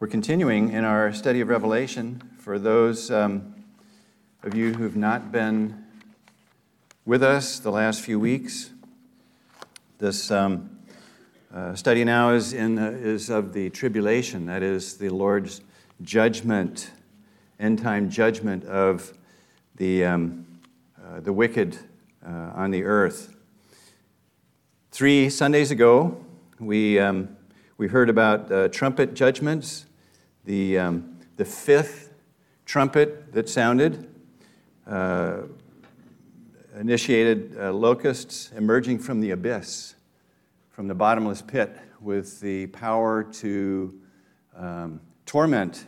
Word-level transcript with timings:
We're 0.00 0.06
continuing 0.06 0.70
in 0.70 0.84
our 0.84 1.12
study 1.12 1.40
of 1.40 1.48
Revelation. 1.48 2.22
For 2.38 2.60
those 2.60 3.10
um, 3.10 3.64
of 4.44 4.54
you 4.54 4.72
who've 4.72 4.94
not 4.94 5.32
been 5.32 5.86
with 7.04 7.20
us 7.20 7.58
the 7.58 7.72
last 7.72 8.02
few 8.02 8.20
weeks, 8.20 8.70
this 9.98 10.30
um, 10.30 10.70
uh, 11.52 11.74
study 11.74 12.04
now 12.04 12.30
is, 12.30 12.52
in, 12.52 12.78
uh, 12.78 12.90
is 12.90 13.28
of 13.28 13.52
the 13.52 13.70
tribulation, 13.70 14.46
that 14.46 14.62
is, 14.62 14.98
the 14.98 15.08
Lord's 15.08 15.62
judgment, 16.02 16.92
end 17.58 17.80
time 17.80 18.08
judgment 18.08 18.64
of 18.66 19.12
the, 19.74 20.04
um, 20.04 20.46
uh, 21.04 21.18
the 21.18 21.32
wicked 21.32 21.76
uh, 22.24 22.52
on 22.54 22.70
the 22.70 22.84
earth. 22.84 23.34
Three 24.92 25.28
Sundays 25.28 25.72
ago, 25.72 26.24
we, 26.60 27.00
um, 27.00 27.36
we 27.78 27.88
heard 27.88 28.08
about 28.08 28.52
uh, 28.52 28.68
trumpet 28.68 29.14
judgments 29.14 29.86
the, 30.48 30.78
um, 30.78 31.18
the 31.36 31.44
fifth 31.44 32.14
trumpet 32.64 33.34
that 33.34 33.50
sounded 33.50 34.08
uh, 34.86 35.42
initiated 36.80 37.54
uh, 37.60 37.70
locusts 37.70 38.50
emerging 38.56 38.98
from 38.98 39.20
the 39.20 39.32
abyss, 39.32 39.94
from 40.70 40.88
the 40.88 40.94
bottomless 40.94 41.42
pit, 41.42 41.78
with 42.00 42.40
the 42.40 42.66
power 42.68 43.24
to 43.24 44.00
um, 44.56 45.02
torment 45.26 45.86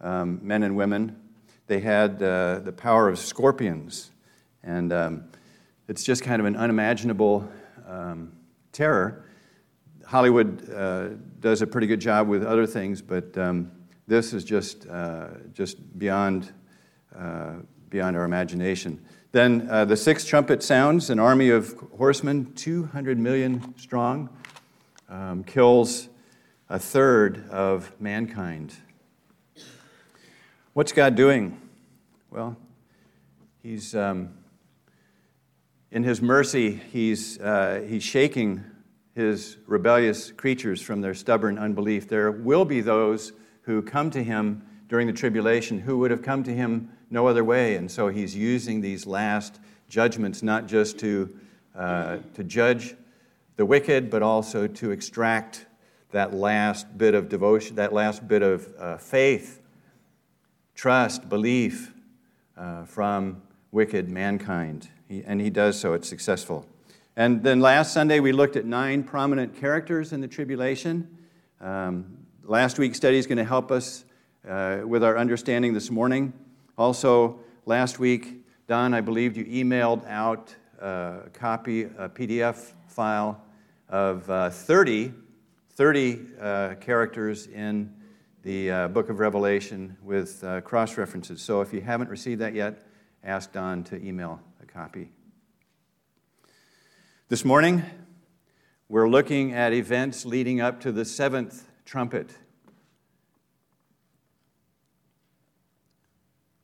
um, 0.00 0.40
men 0.42 0.64
and 0.64 0.74
women. 0.74 1.16
They 1.68 1.78
had 1.78 2.20
uh, 2.20 2.58
the 2.64 2.72
power 2.72 3.08
of 3.08 3.16
scorpions. 3.16 4.10
And 4.64 4.92
um, 4.92 5.24
it's 5.86 6.02
just 6.02 6.24
kind 6.24 6.40
of 6.40 6.46
an 6.46 6.56
unimaginable 6.56 7.48
um, 7.86 8.32
terror. 8.72 9.24
Hollywood 10.04 10.68
uh, 10.68 11.10
does 11.38 11.62
a 11.62 11.66
pretty 11.66 11.86
good 11.86 12.00
job 12.00 12.26
with 12.26 12.44
other 12.44 12.66
things, 12.66 13.00
but 13.00 13.38
um, 13.38 13.70
this 14.06 14.32
is 14.32 14.44
just, 14.44 14.86
uh, 14.88 15.28
just 15.52 15.98
beyond, 15.98 16.52
uh, 17.16 17.54
beyond 17.88 18.16
our 18.16 18.24
imagination. 18.24 19.02
Then 19.32 19.66
uh, 19.70 19.84
the 19.84 19.96
sixth 19.96 20.28
trumpet 20.28 20.62
sounds, 20.62 21.10
an 21.10 21.18
army 21.18 21.50
of 21.50 21.74
horsemen, 21.96 22.52
200 22.54 23.18
million 23.18 23.74
strong, 23.78 24.28
um, 25.08 25.42
kills 25.42 26.08
a 26.68 26.78
third 26.78 27.48
of 27.50 27.92
mankind. 28.00 28.74
What's 30.72 30.92
God 30.92 31.14
doing? 31.14 31.60
Well, 32.30 32.56
He's, 33.62 33.94
um, 33.94 34.30
in 35.90 36.04
His 36.04 36.20
mercy, 36.20 36.72
He's, 36.92 37.40
uh, 37.40 37.84
he's 37.88 38.02
shaking 38.02 38.62
His 39.14 39.56
rebellious 39.66 40.32
creatures 40.32 40.82
from 40.82 41.00
their 41.00 41.14
stubborn 41.14 41.58
unbelief. 41.58 42.08
There 42.08 42.30
will 42.30 42.64
be 42.64 42.80
those 42.80 43.32
who 43.64 43.82
come 43.82 44.10
to 44.10 44.22
him 44.22 44.62
during 44.88 45.06
the 45.06 45.12
tribulation 45.12 45.80
who 45.80 45.98
would 45.98 46.10
have 46.10 46.22
come 46.22 46.42
to 46.44 46.54
him 46.54 46.90
no 47.10 47.26
other 47.26 47.44
way. 47.44 47.76
And 47.76 47.90
so 47.90 48.08
he's 48.08 48.36
using 48.36 48.80
these 48.80 49.06
last 49.06 49.58
judgments 49.88 50.42
not 50.42 50.66
just 50.66 50.98
to, 51.00 51.36
uh, 51.74 52.18
to 52.34 52.44
judge 52.44 52.94
the 53.56 53.64
wicked, 53.64 54.10
but 54.10 54.22
also 54.22 54.66
to 54.66 54.90
extract 54.90 55.66
that 56.10 56.34
last 56.34 56.96
bit 56.96 57.14
of 57.14 57.28
devotion, 57.28 57.76
that 57.76 57.92
last 57.92 58.26
bit 58.28 58.42
of 58.42 58.68
uh, 58.78 58.96
faith, 58.98 59.60
trust, 60.74 61.28
belief 61.28 61.92
uh, 62.56 62.84
from 62.84 63.42
wicked 63.72 64.08
mankind. 64.08 64.88
He, 65.08 65.22
and 65.24 65.40
he 65.40 65.50
does 65.50 65.78
so, 65.78 65.92
it's 65.94 66.08
successful. 66.08 66.66
And 67.16 67.42
then 67.42 67.60
last 67.60 67.92
Sunday, 67.92 68.20
we 68.20 68.32
looked 68.32 68.56
at 68.56 68.64
nine 68.64 69.04
prominent 69.04 69.56
characters 69.56 70.12
in 70.12 70.20
the 70.20 70.28
tribulation. 70.28 71.18
Um, 71.60 72.23
last 72.46 72.78
week's 72.78 72.98
study 72.98 73.16
is 73.16 73.26
going 73.26 73.38
to 73.38 73.44
help 73.44 73.70
us 73.70 74.04
uh, 74.46 74.80
with 74.84 75.02
our 75.02 75.16
understanding 75.16 75.72
this 75.72 75.90
morning. 75.90 76.32
Also, 76.76 77.40
last 77.64 77.98
week, 77.98 78.44
Don, 78.66 78.92
I 78.92 79.00
believe 79.00 79.36
you 79.36 79.44
emailed 79.44 80.06
out 80.06 80.54
uh, 80.80 81.20
a 81.26 81.30
copy, 81.32 81.84
a 81.84 82.08
PDF 82.08 82.72
file 82.86 83.40
of 83.88 84.28
uh, 84.28 84.50
30, 84.50 85.14
30 85.70 86.20
uh, 86.40 86.74
characters 86.80 87.46
in 87.46 87.94
the 88.42 88.70
uh, 88.70 88.88
book 88.88 89.08
of 89.08 89.20
Revelation 89.20 89.96
with 90.02 90.44
uh, 90.44 90.60
cross 90.60 90.98
references. 90.98 91.40
So 91.40 91.62
if 91.62 91.72
you 91.72 91.80
haven't 91.80 92.10
received 92.10 92.42
that 92.42 92.54
yet, 92.54 92.82
ask 93.22 93.52
Don 93.52 93.84
to 93.84 93.96
email 94.04 94.40
a 94.62 94.66
copy. 94.66 95.08
This 97.28 97.44
morning, 97.44 97.82
we're 98.90 99.08
looking 99.08 99.54
at 99.54 99.72
events 99.72 100.26
leading 100.26 100.60
up 100.60 100.80
to 100.80 100.92
the 100.92 101.06
seventh 101.06 101.64
trumpet. 101.84 102.30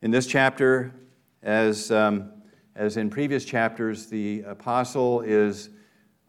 In 0.02 0.10
this 0.10 0.26
chapter, 0.26 0.94
as, 1.42 1.90
um, 1.90 2.30
as 2.74 2.96
in 2.96 3.10
previous 3.10 3.44
chapters, 3.44 4.06
the 4.06 4.42
apostle 4.42 5.20
is 5.20 5.70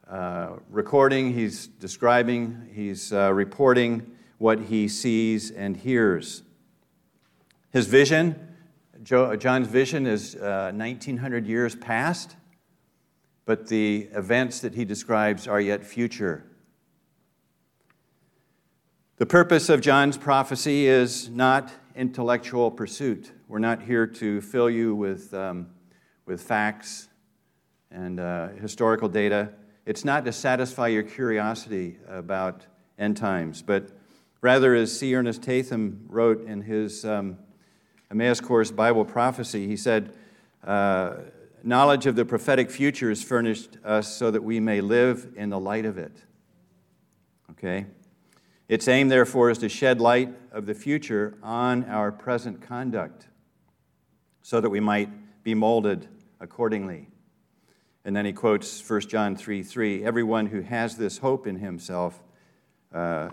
uh, 0.09 0.57
recording, 0.69 1.34
he's 1.34 1.68
describing, 1.68 2.69
he's 2.74 3.13
uh, 3.13 3.31
reporting 3.34 4.12
what 4.40 4.59
he 4.59 4.90
sees 4.90 5.51
and 5.51 5.78
hears. 5.78 6.44
His 7.72 7.88
vision, 7.88 8.35
John's 9.03 9.68
vision, 9.68 10.06
is 10.06 10.35
uh, 10.35 10.74
1900 10.75 11.47
years 11.47 11.75
past, 11.75 12.35
but 13.46 13.68
the 13.68 14.09
events 14.13 14.59
that 14.59 14.75
he 14.75 14.84
describes 14.84 15.47
are 15.47 15.62
yet 15.62 15.85
future. 15.85 16.50
The 19.21 19.27
purpose 19.27 19.69
of 19.69 19.81
John's 19.81 20.17
prophecy 20.17 20.87
is 20.87 21.29
not 21.29 21.71
intellectual 21.95 22.71
pursuit. 22.71 23.31
We're 23.47 23.59
not 23.59 23.83
here 23.83 24.07
to 24.07 24.41
fill 24.41 24.67
you 24.67 24.95
with, 24.95 25.31
um, 25.35 25.67
with 26.25 26.41
facts 26.41 27.07
and 27.91 28.19
uh, 28.19 28.47
historical 28.59 29.07
data. 29.07 29.49
It's 29.85 30.03
not 30.03 30.25
to 30.25 30.31
satisfy 30.31 30.87
your 30.87 31.03
curiosity 31.03 31.99
about 32.07 32.65
end 32.97 33.15
times, 33.15 33.61
but 33.61 33.89
rather, 34.41 34.73
as 34.73 34.91
C. 34.97 35.13
Ernest 35.13 35.43
Tatham 35.43 36.03
wrote 36.07 36.43
in 36.47 36.63
his 36.63 37.05
um, 37.05 37.38
Emmaus 38.09 38.41
Course 38.41 38.71
Bible 38.71 39.05
Prophecy, 39.05 39.67
he 39.67 39.77
said, 39.77 40.15
uh, 40.63 41.17
Knowledge 41.61 42.07
of 42.07 42.15
the 42.15 42.25
prophetic 42.25 42.71
future 42.71 43.11
is 43.11 43.21
furnished 43.21 43.77
us 43.85 44.11
so 44.11 44.31
that 44.31 44.43
we 44.43 44.59
may 44.59 44.81
live 44.81 45.31
in 45.35 45.51
the 45.51 45.59
light 45.59 45.85
of 45.85 45.99
it. 45.99 46.23
Okay? 47.51 47.85
Its 48.71 48.87
aim, 48.87 49.09
therefore, 49.09 49.49
is 49.49 49.57
to 49.57 49.67
shed 49.67 49.99
light 49.99 50.33
of 50.53 50.65
the 50.65 50.73
future 50.73 51.37
on 51.43 51.83
our 51.89 52.09
present 52.09 52.61
conduct 52.61 53.27
so 54.43 54.61
that 54.61 54.69
we 54.69 54.79
might 54.79 55.09
be 55.43 55.53
molded 55.53 56.07
accordingly. 56.39 57.09
And 58.05 58.15
then 58.15 58.23
he 58.23 58.31
quotes 58.31 58.89
1 58.89 59.01
John 59.09 59.35
3 59.35 59.61
3 59.61 60.05
Everyone 60.05 60.45
who 60.45 60.61
has 60.61 60.95
this 60.95 61.17
hope 61.17 61.47
in 61.47 61.57
himself, 61.57 62.23
uh, 62.93 63.31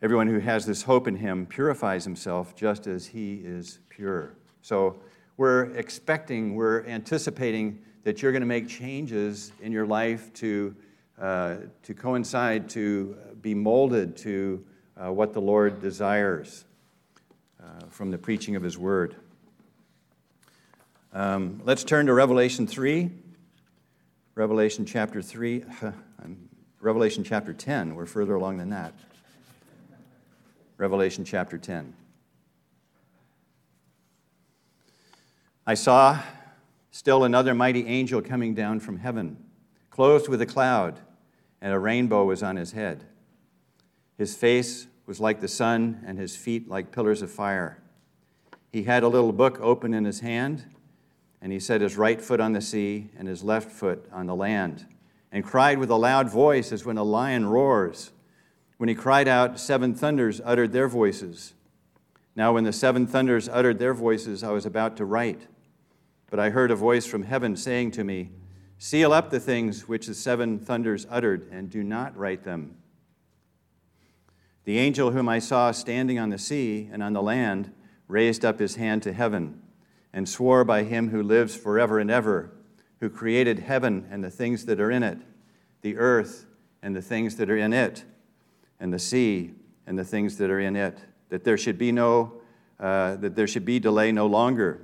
everyone 0.00 0.26
who 0.26 0.38
has 0.38 0.64
this 0.64 0.84
hope 0.84 1.06
in 1.06 1.16
him 1.16 1.44
purifies 1.44 2.04
himself 2.04 2.56
just 2.56 2.86
as 2.86 3.08
he 3.08 3.42
is 3.44 3.78
pure. 3.90 4.38
So 4.62 5.02
we're 5.36 5.64
expecting, 5.76 6.54
we're 6.54 6.82
anticipating 6.86 7.80
that 8.04 8.22
you're 8.22 8.32
going 8.32 8.40
to 8.40 8.46
make 8.46 8.68
changes 8.68 9.52
in 9.60 9.70
your 9.70 9.86
life 9.86 10.32
to 10.32 10.74
uh, 11.20 11.56
to 11.82 11.94
coincide, 11.94 12.68
to 12.68 13.16
be 13.40 13.54
molded 13.54 14.16
to 14.18 14.64
uh, 14.96 15.12
what 15.12 15.32
the 15.32 15.40
Lord 15.40 15.80
desires 15.80 16.64
uh, 17.62 17.86
from 17.90 18.10
the 18.10 18.18
preaching 18.18 18.56
of 18.56 18.62
His 18.62 18.76
Word. 18.76 19.16
Um, 21.12 21.62
let's 21.64 21.84
turn 21.84 22.06
to 22.06 22.14
Revelation 22.14 22.66
3. 22.66 23.10
Revelation 24.34 24.86
chapter 24.86 25.20
3, 25.20 25.64
Revelation 26.80 27.24
chapter 27.24 27.52
10. 27.52 27.96
We're 27.96 28.06
further 28.06 28.36
along 28.36 28.58
than 28.58 28.70
that. 28.70 28.94
Revelation 30.76 31.24
chapter 31.24 31.58
10. 31.58 31.92
I 35.66 35.74
saw 35.74 36.20
still 36.92 37.24
another 37.24 37.52
mighty 37.52 37.84
angel 37.88 38.22
coming 38.22 38.54
down 38.54 38.78
from 38.78 38.98
heaven, 38.98 39.38
clothed 39.90 40.28
with 40.28 40.40
a 40.40 40.46
cloud 40.46 41.00
and 41.60 41.72
a 41.72 41.78
rainbow 41.78 42.24
was 42.24 42.42
on 42.42 42.54
his 42.54 42.72
head. 42.72 43.04
His 44.18 44.36
face 44.36 44.88
was 45.06 45.20
like 45.20 45.40
the 45.40 45.48
sun, 45.48 46.02
and 46.04 46.18
his 46.18 46.36
feet 46.36 46.68
like 46.68 46.92
pillars 46.92 47.22
of 47.22 47.30
fire. 47.30 47.80
He 48.72 48.82
had 48.82 49.02
a 49.02 49.08
little 49.08 49.32
book 49.32 49.58
open 49.60 49.94
in 49.94 50.04
his 50.04 50.20
hand, 50.20 50.66
and 51.40 51.52
he 51.52 51.60
set 51.60 51.80
his 51.80 51.96
right 51.96 52.20
foot 52.20 52.40
on 52.40 52.52
the 52.52 52.60
sea 52.60 53.10
and 53.16 53.28
his 53.28 53.44
left 53.44 53.70
foot 53.70 54.06
on 54.12 54.26
the 54.26 54.34
land, 54.34 54.86
and 55.30 55.44
cried 55.44 55.78
with 55.78 55.88
a 55.88 55.96
loud 55.96 56.28
voice 56.28 56.72
as 56.72 56.84
when 56.84 56.98
a 56.98 57.04
lion 57.04 57.46
roars. 57.46 58.10
When 58.76 58.88
he 58.88 58.94
cried 58.94 59.28
out, 59.28 59.58
seven 59.58 59.94
thunders 59.94 60.40
uttered 60.44 60.72
their 60.72 60.88
voices. 60.88 61.54
Now, 62.34 62.52
when 62.52 62.64
the 62.64 62.72
seven 62.72 63.06
thunders 63.06 63.48
uttered 63.48 63.78
their 63.78 63.94
voices, 63.94 64.42
I 64.42 64.50
was 64.50 64.66
about 64.66 64.96
to 64.98 65.04
write. 65.04 65.46
But 66.28 66.38
I 66.38 66.50
heard 66.50 66.70
a 66.70 66.76
voice 66.76 67.06
from 67.06 67.22
heaven 67.22 67.56
saying 67.56 67.92
to 67.92 68.04
me, 68.04 68.30
Seal 68.78 69.12
up 69.12 69.30
the 69.30 69.40
things 69.40 69.88
which 69.88 70.06
the 70.06 70.14
seven 70.14 70.58
thunders 70.58 71.06
uttered, 71.10 71.48
and 71.50 71.70
do 71.70 71.82
not 71.82 72.16
write 72.16 72.44
them. 72.44 72.76
The 74.68 74.76
angel 74.76 75.12
whom 75.12 75.30
I 75.30 75.38
saw 75.38 75.70
standing 75.70 76.18
on 76.18 76.28
the 76.28 76.36
sea 76.36 76.90
and 76.92 77.02
on 77.02 77.14
the 77.14 77.22
land 77.22 77.72
raised 78.06 78.44
up 78.44 78.58
his 78.58 78.74
hand 78.74 79.02
to 79.04 79.14
heaven 79.14 79.62
and 80.12 80.28
swore 80.28 80.62
by 80.62 80.82
him 80.82 81.08
who 81.08 81.22
lives 81.22 81.56
forever 81.56 81.98
and 81.98 82.10
ever, 82.10 82.50
who 83.00 83.08
created 83.08 83.60
heaven 83.60 84.06
and 84.10 84.22
the 84.22 84.28
things 84.28 84.66
that 84.66 84.78
are 84.78 84.90
in 84.90 85.02
it, 85.02 85.16
the 85.80 85.96
earth 85.96 86.44
and 86.82 86.94
the 86.94 87.00
things 87.00 87.36
that 87.36 87.48
are 87.48 87.56
in 87.56 87.72
it, 87.72 88.04
and 88.78 88.92
the 88.92 88.98
sea 88.98 89.52
and 89.86 89.98
the 89.98 90.04
things 90.04 90.36
that 90.36 90.50
are 90.50 90.60
in 90.60 90.76
it, 90.76 90.98
that 91.30 91.44
there 91.44 91.56
should 91.56 91.78
be 91.78 91.90
no 91.90 92.34
uh, 92.78 93.16
that 93.16 93.36
there 93.36 93.46
should 93.46 93.64
be 93.64 93.78
delay 93.80 94.12
no 94.12 94.26
longer. 94.26 94.82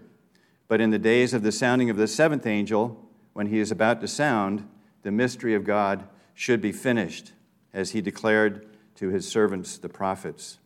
But 0.66 0.80
in 0.80 0.92
the 0.92 0.98
days 0.98 1.34
of 1.34 1.42
the 1.42 1.52
sounding 1.52 1.90
of 1.90 1.98
the 1.98 2.08
seventh 2.08 2.46
angel, 2.46 3.06
when 3.34 3.48
he 3.48 3.58
is 3.58 3.70
about 3.70 4.00
to 4.00 4.08
sound, 4.08 4.66
the 5.02 5.12
mystery 5.12 5.54
of 5.54 5.62
God 5.62 6.08
should 6.32 6.62
be 6.62 6.72
finished, 6.72 7.32
as 7.74 7.90
he 7.90 8.00
declared 8.00 8.66
to 8.96 9.08
his 9.08 9.28
servants 9.28 9.78
the 9.78 9.88
prophets. 9.88 10.58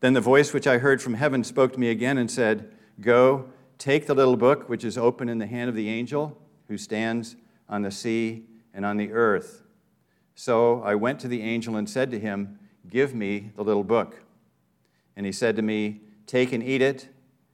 Then 0.00 0.14
the 0.14 0.20
voice 0.20 0.52
which 0.52 0.66
I 0.66 0.78
heard 0.78 1.02
from 1.02 1.14
heaven 1.14 1.44
spoke 1.44 1.72
to 1.74 1.80
me 1.80 1.90
again 1.90 2.18
and 2.18 2.30
said, 2.30 2.72
Go, 3.00 3.50
take 3.78 4.06
the 4.06 4.14
little 4.14 4.36
book 4.36 4.68
which 4.68 4.84
is 4.84 4.96
open 4.96 5.28
in 5.28 5.38
the 5.38 5.46
hand 5.46 5.68
of 5.68 5.76
the 5.76 5.88
angel 5.88 6.40
who 6.68 6.78
stands 6.78 7.36
on 7.68 7.82
the 7.82 7.90
sea 7.90 8.46
and 8.72 8.84
on 8.86 8.96
the 8.96 9.12
earth. 9.12 9.62
So 10.34 10.82
I 10.82 10.94
went 10.94 11.20
to 11.20 11.28
the 11.28 11.42
angel 11.42 11.76
and 11.76 11.88
said 11.88 12.10
to 12.12 12.18
him, 12.18 12.58
Give 12.88 13.14
me 13.14 13.52
the 13.56 13.62
little 13.62 13.84
book. 13.84 14.22
And 15.16 15.26
he 15.26 15.32
said 15.32 15.56
to 15.56 15.62
me, 15.62 16.00
Take 16.26 16.52
and 16.52 16.62
eat 16.62 16.80
it, 16.80 17.08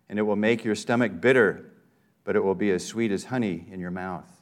and 0.08 0.18
it 0.18 0.22
will 0.22 0.36
make 0.36 0.64
your 0.64 0.74
stomach 0.76 1.20
bitter, 1.20 1.72
but 2.22 2.36
it 2.36 2.44
will 2.44 2.54
be 2.54 2.70
as 2.70 2.84
sweet 2.84 3.10
as 3.10 3.24
honey 3.24 3.66
in 3.72 3.80
your 3.80 3.90
mouth. 3.90 4.35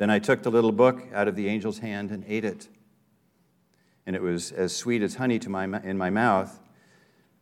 Then 0.00 0.08
I 0.08 0.18
took 0.18 0.42
the 0.42 0.50
little 0.50 0.72
book 0.72 1.02
out 1.12 1.28
of 1.28 1.36
the 1.36 1.50
angel's 1.50 1.80
hand 1.80 2.10
and 2.10 2.24
ate 2.26 2.42
it. 2.42 2.68
And 4.06 4.16
it 4.16 4.22
was 4.22 4.50
as 4.50 4.74
sweet 4.74 5.02
as 5.02 5.16
honey 5.16 5.38
to 5.40 5.50
my, 5.50 5.64
in 5.82 5.98
my 5.98 6.08
mouth. 6.08 6.58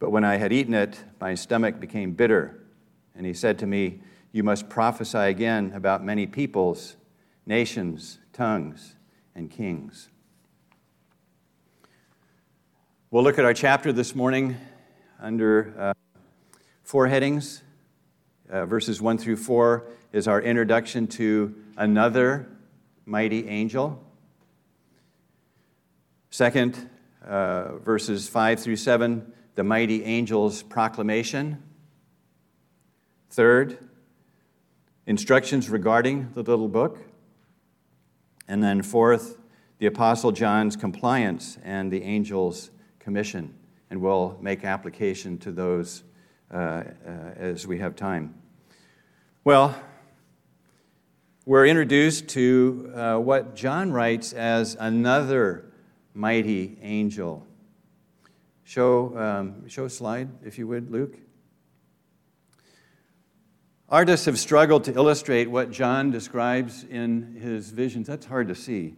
But 0.01 0.11
when 0.11 0.25
I 0.25 0.39
had 0.39 0.53
eaten 0.53 0.75
it, 0.75 1.05
my 1.21 1.37
stomach 1.37 1.79
became 1.79 2.15
bitter. 2.15 2.61
And 3.15 3.25
he 3.25 3.33
said 3.33 3.61
to 3.61 3.67
me, 3.69 4.01
You 4.33 4.43
must 4.43 4.69
prophesy 4.69 5.19
again 5.19 5.71
about 5.73 6.05
many 6.05 6.27
peoples, 6.27 6.97
nations, 7.47 8.19
tongues, 8.33 8.97
and 9.37 9.49
kings. 9.49 10.09
We'll 13.13 13.23
look 13.23 13.39
at 13.39 13.45
our 13.45 13.55
chapter 13.55 13.93
this 13.93 14.17
morning 14.17 14.57
under 15.21 15.75
uh, 15.79 15.95
four 16.83 17.07
headings. 17.07 17.63
Uh, 18.51 18.67
verses 18.67 19.01
1 19.01 19.19
through 19.19 19.37
4 19.37 19.93
is 20.13 20.27
our 20.27 20.41
introduction 20.41 21.07
to 21.07 21.55
another 21.77 22.49
mighty 23.05 23.47
angel. 23.49 24.03
Second, 26.31 26.89
uh, 27.27 27.77
verses 27.79 28.29
5 28.29 28.61
through 28.61 28.77
7, 28.77 29.33
the 29.55 29.65
mighty 29.65 30.05
angel's 30.05 30.63
proclamation. 30.63 31.63
Third, 33.31 33.79
instructions 35.07 35.69
regarding 35.69 36.33
the 36.33 36.43
little 36.43 36.69
book. 36.69 36.99
And 38.47 38.63
then 38.63 38.83
fourth, 38.83 39.37
the 39.79 39.87
Apostle 39.87 40.33
John's 40.33 40.75
compliance 40.75 41.59
and 41.63 41.93
the 41.93 42.03
angel's 42.03 42.71
commission. 42.99 43.55
And 43.91 44.01
we'll 44.01 44.39
make 44.41 44.65
application 44.65 45.39
to 45.39 45.53
those 45.53 46.03
uh, 46.51 46.57
uh, 46.57 46.85
as 47.37 47.67
we 47.67 47.79
have 47.79 47.95
time. 47.95 48.35
Well, 49.45 49.79
we're 51.49 51.65
introduced 51.65 52.29
to 52.29 52.93
uh, 52.95 53.17
what 53.17 53.57
John 53.57 53.91
writes 53.91 54.35
as 54.35 54.77
another 54.79 55.73
mighty 56.13 56.77
angel. 56.83 57.47
Show, 58.65 59.19
um, 59.19 59.67
show 59.67 59.87
a 59.87 59.89
slide, 59.89 60.29
if 60.45 60.59
you 60.59 60.69
would, 60.69 60.91
Luke. 60.91 61.17
Artists 63.89 64.27
have 64.27 64.39
struggled 64.39 64.85
to 64.85 64.93
illustrate 64.93 65.51
what 65.51 65.71
John 65.71 66.11
describes 66.11 66.85
in 66.85 67.37
his 67.41 67.71
visions. 67.71 68.07
That's 68.09 68.27
hard 68.27 68.49
to 68.49 68.55
see. 68.55 68.97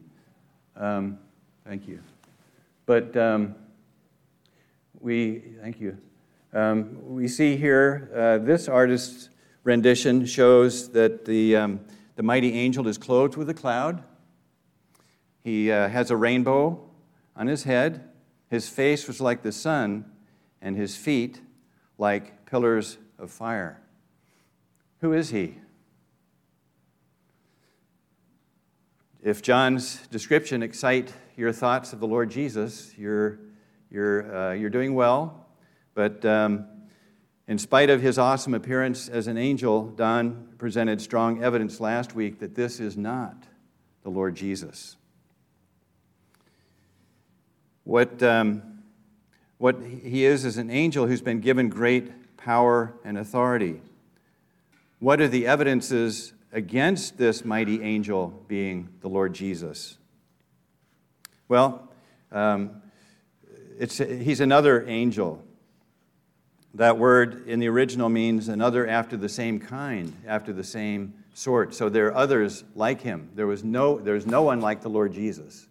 Um, 0.74 1.20
thank 1.64 1.86
you. 1.86 2.00
But 2.84 3.16
um, 3.16 3.54
we, 4.98 5.38
thank 5.60 5.80
you. 5.80 5.98
Um, 6.52 6.98
we 7.14 7.28
see 7.28 7.56
here 7.56 8.10
uh, 8.12 8.44
this 8.44 8.66
artist's 8.66 9.28
rendition 9.62 10.26
shows 10.26 10.88
that 10.88 11.24
the, 11.24 11.54
um, 11.54 11.80
the 12.20 12.24
mighty 12.24 12.52
angel 12.52 12.86
is 12.86 12.98
clothed 12.98 13.38
with 13.38 13.48
a 13.48 13.54
cloud. 13.54 14.02
He 15.42 15.72
uh, 15.72 15.88
has 15.88 16.10
a 16.10 16.16
rainbow 16.18 16.78
on 17.34 17.46
his 17.46 17.62
head. 17.62 18.10
His 18.50 18.68
face 18.68 19.08
was 19.08 19.22
like 19.22 19.40
the 19.40 19.52
sun, 19.52 20.04
and 20.60 20.76
his 20.76 20.94
feet 20.94 21.40
like 21.96 22.44
pillars 22.44 22.98
of 23.18 23.30
fire. 23.30 23.80
Who 25.00 25.14
is 25.14 25.30
he? 25.30 25.56
If 29.22 29.40
John's 29.40 30.06
description 30.08 30.62
excite 30.62 31.14
your 31.38 31.52
thoughts 31.52 31.94
of 31.94 32.00
the 32.00 32.06
Lord 32.06 32.30
Jesus, 32.30 32.92
you're, 32.98 33.38
you're, 33.90 34.36
uh, 34.36 34.52
you're 34.52 34.68
doing 34.68 34.92
well. 34.92 35.46
But 35.94 36.22
um, 36.26 36.66
in 37.50 37.58
spite 37.58 37.90
of 37.90 38.00
his 38.00 38.16
awesome 38.16 38.54
appearance 38.54 39.08
as 39.08 39.26
an 39.26 39.36
angel, 39.36 39.88
Don 39.88 40.50
presented 40.56 41.00
strong 41.00 41.42
evidence 41.42 41.80
last 41.80 42.14
week 42.14 42.38
that 42.38 42.54
this 42.54 42.78
is 42.78 42.96
not 42.96 43.34
the 44.04 44.08
Lord 44.08 44.36
Jesus. 44.36 44.96
What, 47.82 48.22
um, 48.22 48.62
what 49.58 49.82
he 49.82 50.24
is 50.24 50.44
is 50.44 50.58
an 50.58 50.70
angel 50.70 51.08
who's 51.08 51.22
been 51.22 51.40
given 51.40 51.68
great 51.68 52.36
power 52.36 52.94
and 53.02 53.18
authority. 53.18 53.80
What 55.00 55.20
are 55.20 55.26
the 55.26 55.48
evidences 55.48 56.32
against 56.52 57.18
this 57.18 57.44
mighty 57.44 57.82
angel 57.82 58.44
being 58.46 58.90
the 59.00 59.08
Lord 59.08 59.34
Jesus? 59.34 59.98
Well, 61.48 61.90
um, 62.30 62.80
it's, 63.76 63.98
he's 63.98 64.38
another 64.38 64.86
angel. 64.86 65.42
That 66.74 66.98
word 66.98 67.48
in 67.48 67.58
the 67.58 67.68
original 67.68 68.08
means 68.08 68.48
another 68.48 68.86
after 68.86 69.16
the 69.16 69.28
same 69.28 69.58
kind, 69.58 70.14
after 70.26 70.52
the 70.52 70.62
same 70.62 71.14
sort. 71.34 71.74
So 71.74 71.88
there 71.88 72.06
are 72.06 72.14
others 72.14 72.64
like 72.74 73.00
him. 73.00 73.30
There 73.34 73.46
was 73.46 73.64
no, 73.64 73.98
there's 73.98 74.26
no 74.26 74.42
one 74.42 74.60
like 74.60 74.80
the 74.82 74.90
Lord 74.90 75.12
Jesus. 75.12 75.66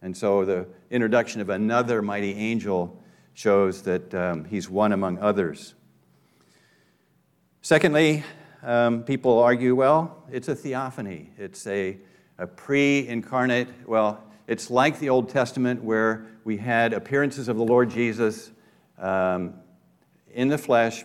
And 0.00 0.16
so 0.16 0.44
the 0.44 0.66
introduction 0.90 1.40
of 1.40 1.48
another 1.48 2.02
mighty 2.02 2.34
angel 2.34 3.02
shows 3.32 3.82
that 3.82 4.14
um, 4.14 4.44
he's 4.44 4.70
one 4.70 4.92
among 4.92 5.18
others. 5.18 5.74
Secondly, 7.62 8.22
um, 8.62 9.02
people 9.02 9.40
argue 9.40 9.74
well, 9.74 10.24
it's 10.30 10.48
a 10.48 10.54
theophany. 10.54 11.30
It's 11.36 11.66
a, 11.66 11.98
a 12.38 12.46
pre 12.46 13.08
incarnate, 13.08 13.68
well, 13.86 14.22
it's 14.46 14.70
like 14.70 15.00
the 15.00 15.08
Old 15.08 15.30
Testament 15.30 15.82
where 15.82 16.26
we 16.44 16.58
had 16.58 16.92
appearances 16.92 17.48
of 17.48 17.56
the 17.56 17.64
Lord 17.64 17.90
Jesus 17.90 18.50
um, 18.98 19.54
in 20.34 20.48
the 20.48 20.58
flesh 20.58 21.04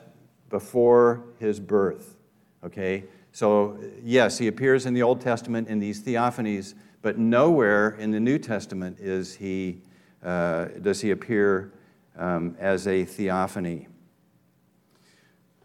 before 0.49 1.23
his 1.39 1.59
birth. 1.59 2.17
Okay? 2.63 3.05
So, 3.31 3.79
yes, 4.03 4.37
he 4.37 4.47
appears 4.47 4.85
in 4.85 4.93
the 4.93 5.03
Old 5.03 5.21
Testament 5.21 5.67
in 5.67 5.79
these 5.79 6.01
theophanies, 6.03 6.73
but 7.01 7.17
nowhere 7.17 7.91
in 7.91 8.11
the 8.11 8.19
New 8.19 8.39
Testament 8.39 8.99
is 8.99 9.35
he, 9.35 9.81
uh, 10.23 10.65
does 10.81 10.99
he 11.01 11.11
appear 11.11 11.71
um, 12.17 12.55
as 12.59 12.87
a 12.87 13.05
theophany. 13.05 13.87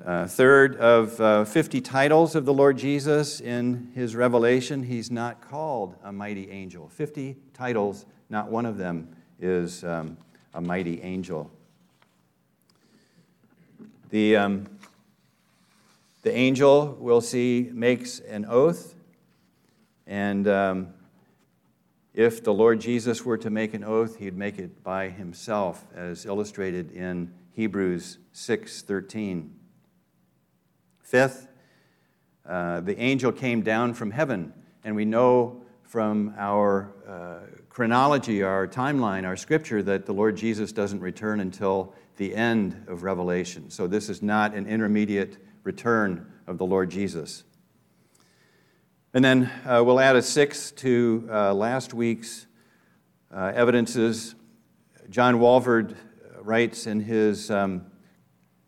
Uh, 0.04 0.26
third 0.26 0.76
of 0.76 1.20
uh, 1.20 1.44
50 1.44 1.80
titles 1.80 2.34
of 2.34 2.44
the 2.44 2.52
Lord 2.52 2.76
Jesus 2.76 3.40
in 3.40 3.90
his 3.94 4.14
revelation, 4.14 4.82
he's 4.82 5.10
not 5.10 5.40
called 5.40 5.96
a 6.04 6.12
mighty 6.12 6.50
angel. 6.50 6.88
50 6.88 7.36
titles, 7.54 8.04
not 8.28 8.50
one 8.50 8.66
of 8.66 8.76
them 8.76 9.16
is 9.40 9.82
um, 9.84 10.16
a 10.52 10.60
mighty 10.60 11.00
angel. 11.00 11.50
The, 14.14 14.36
um, 14.36 14.66
the 16.22 16.32
angel, 16.32 16.96
we'll 17.00 17.20
see, 17.20 17.68
makes 17.72 18.20
an 18.20 18.46
oath. 18.48 18.94
And 20.06 20.46
um, 20.46 20.94
if 22.14 22.44
the 22.44 22.54
Lord 22.54 22.80
Jesus 22.80 23.24
were 23.24 23.36
to 23.38 23.50
make 23.50 23.74
an 23.74 23.82
oath, 23.82 24.18
he'd 24.18 24.36
make 24.36 24.60
it 24.60 24.84
by 24.84 25.08
himself, 25.08 25.84
as 25.96 26.26
illustrated 26.26 26.92
in 26.92 27.34
Hebrews 27.54 28.18
6:13. 28.32 29.50
Fifth, 31.00 31.48
uh, 32.46 32.82
the 32.82 32.96
angel 33.00 33.32
came 33.32 33.62
down 33.62 33.94
from 33.94 34.12
heaven, 34.12 34.52
and 34.84 34.94
we 34.94 35.04
know 35.04 35.60
from 35.82 36.32
our 36.38 36.92
uh, 37.04 37.63
chronology, 37.74 38.40
our 38.40 38.68
timeline, 38.68 39.26
our 39.26 39.36
scripture, 39.36 39.82
that 39.82 40.06
the 40.06 40.14
Lord 40.14 40.36
Jesus 40.36 40.70
doesn't 40.70 41.00
return 41.00 41.40
until 41.40 41.92
the 42.18 42.32
end 42.32 42.84
of 42.86 43.02
Revelation. 43.02 43.68
So 43.68 43.88
this 43.88 44.08
is 44.08 44.22
not 44.22 44.54
an 44.54 44.68
intermediate 44.68 45.38
return 45.64 46.24
of 46.46 46.56
the 46.56 46.64
Lord 46.64 46.88
Jesus. 46.88 47.42
And 49.12 49.24
then 49.24 49.50
uh, 49.66 49.82
we'll 49.84 49.98
add 49.98 50.14
a 50.14 50.22
sixth 50.22 50.76
to 50.76 51.28
uh, 51.28 51.52
last 51.52 51.92
week's 51.92 52.46
uh, 53.34 53.50
evidences 53.56 54.36
John 55.10 55.40
Walvoord 55.40 55.96
writes 56.42 56.86
in 56.86 57.00
his 57.00 57.50
um, 57.50 57.86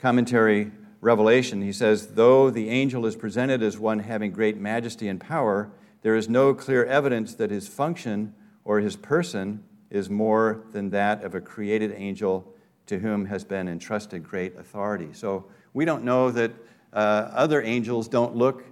commentary, 0.00 0.72
Revelation, 1.00 1.62
he 1.62 1.72
says, 1.72 2.08
Though 2.08 2.50
the 2.50 2.70
angel 2.70 3.06
is 3.06 3.14
presented 3.14 3.62
as 3.62 3.78
one 3.78 4.00
having 4.00 4.32
great 4.32 4.56
majesty 4.56 5.06
and 5.06 5.20
power, 5.20 5.70
there 6.02 6.16
is 6.16 6.28
no 6.28 6.54
clear 6.54 6.84
evidence 6.84 7.36
that 7.36 7.52
his 7.52 7.68
function 7.68 8.34
or 8.66 8.80
his 8.80 8.96
person 8.96 9.62
is 9.90 10.10
more 10.10 10.64
than 10.72 10.90
that 10.90 11.22
of 11.22 11.36
a 11.36 11.40
created 11.40 11.94
angel 11.96 12.52
to 12.86 12.98
whom 12.98 13.24
has 13.24 13.44
been 13.44 13.68
entrusted 13.68 14.24
great 14.24 14.56
authority. 14.58 15.08
So 15.12 15.46
we 15.72 15.84
don't 15.84 16.02
know 16.02 16.32
that 16.32 16.50
uh, 16.92 17.30
other 17.32 17.62
angels 17.62 18.08
don't 18.08 18.34
look 18.34 18.64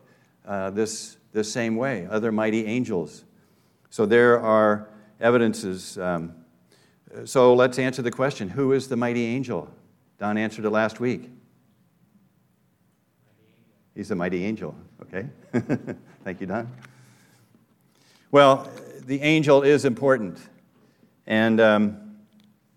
uh, 0.46 0.70
this, 0.70 1.16
this 1.32 1.50
same 1.50 1.76
way, 1.76 2.08
other 2.10 2.32
mighty 2.32 2.66
angels. 2.66 3.24
So 3.88 4.04
there 4.04 4.40
are 4.40 4.88
evidences. 5.20 5.96
Um, 5.96 6.34
so 7.24 7.54
let's 7.54 7.78
answer 7.78 8.02
the 8.02 8.10
question 8.10 8.48
who 8.48 8.72
is 8.72 8.88
the 8.88 8.96
mighty 8.96 9.24
angel? 9.24 9.72
Don 10.18 10.36
answered 10.36 10.64
it 10.64 10.70
last 10.70 10.98
week. 10.98 11.30
He's 13.94 14.10
a 14.10 14.16
mighty 14.16 14.44
angel, 14.44 14.74
okay? 15.02 15.28
Thank 16.24 16.40
you, 16.40 16.48
Don. 16.48 16.68
Well, 18.32 18.68
the 19.06 19.20
angel 19.20 19.62
is 19.62 19.84
important. 19.84 20.38
And 21.26 21.60
um, 21.60 22.16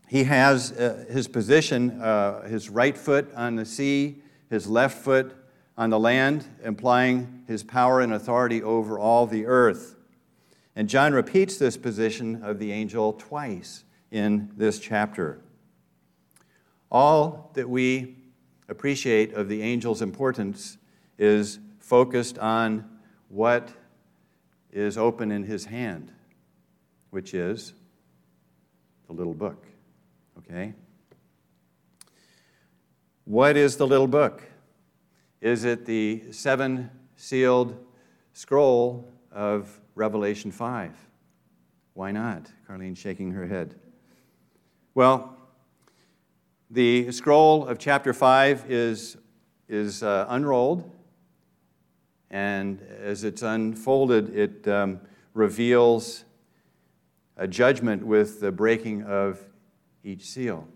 he 0.08 0.24
has 0.24 0.72
uh, 0.72 1.06
his 1.10 1.28
position, 1.28 2.02
uh, 2.02 2.48
his 2.48 2.70
right 2.70 2.98
foot 2.98 3.34
on 3.36 3.56
the 3.56 3.66
sea, 3.66 4.22
his 4.50 4.68
left 4.68 5.04
foot 5.04 5.36
on 5.78 5.90
the 5.90 6.00
land, 6.00 6.46
implying 6.64 7.44
his 7.48 7.64
power 7.64 8.02
and 8.02 8.14
authority 8.14 8.64
over 8.64 8.98
all 8.98 9.28
the 9.28 9.46
earth. 9.46 9.96
And 10.76 10.88
John 10.88 11.14
repeats 11.14 11.58
this 11.58 11.76
position 11.76 12.44
of 12.44 12.60
the 12.60 12.72
angel 12.72 13.14
twice 13.14 13.84
in 14.12 14.52
this 14.56 14.80
chapter. 14.80 15.42
All 16.92 17.52
that 17.54 17.70
we 17.70 18.16
appreciate 18.70 19.34
of 19.34 19.50
the 19.50 19.62
angel's 19.62 20.02
importance 20.02 20.78
is 21.18 21.60
focused 21.80 22.38
on 22.38 22.88
what 23.30 23.74
is 24.72 24.98
open 24.98 25.32
in 25.32 25.44
his 25.44 25.66
hand, 25.66 26.12
which 27.18 27.34
is 27.34 27.74
the 29.08 29.14
little 29.14 29.34
book. 29.34 29.66
Okay? 30.38 30.76
What 33.26 33.58
is 33.58 33.76
the 33.76 33.88
little 33.88 34.06
book? 34.06 34.44
Is 35.42 35.64
it 35.64 35.88
the 35.88 36.32
seven 36.32 36.92
sealed 37.16 37.76
scroll 38.34 39.12
of 39.32 39.82
Revelation 39.96 40.52
5? 40.52 40.92
Why 41.96 42.12
not? 42.12 42.52
Carlene's 42.68 43.00
shaking 43.00 43.32
her 43.32 43.48
head. 43.48 43.74
Well, 44.94 45.36
the 46.70 47.12
scroll 47.12 47.66
of 47.66 47.80
chapter 47.80 48.14
5 48.14 48.70
is, 48.70 49.18
is 49.68 50.04
uh, 50.04 50.28
unrolled 50.30 50.88
and 52.30 52.80
as 53.02 53.24
it's 53.24 53.42
unfolded, 53.42 54.36
it 54.38 54.68
um, 54.68 55.00
reveals 55.34 56.26
a 57.38 57.48
judgment 57.48 58.06
with 58.06 58.42
the 58.42 58.52
breaking 58.52 59.04
of 59.04 59.40
each 60.04 60.26
seal. 60.26 60.68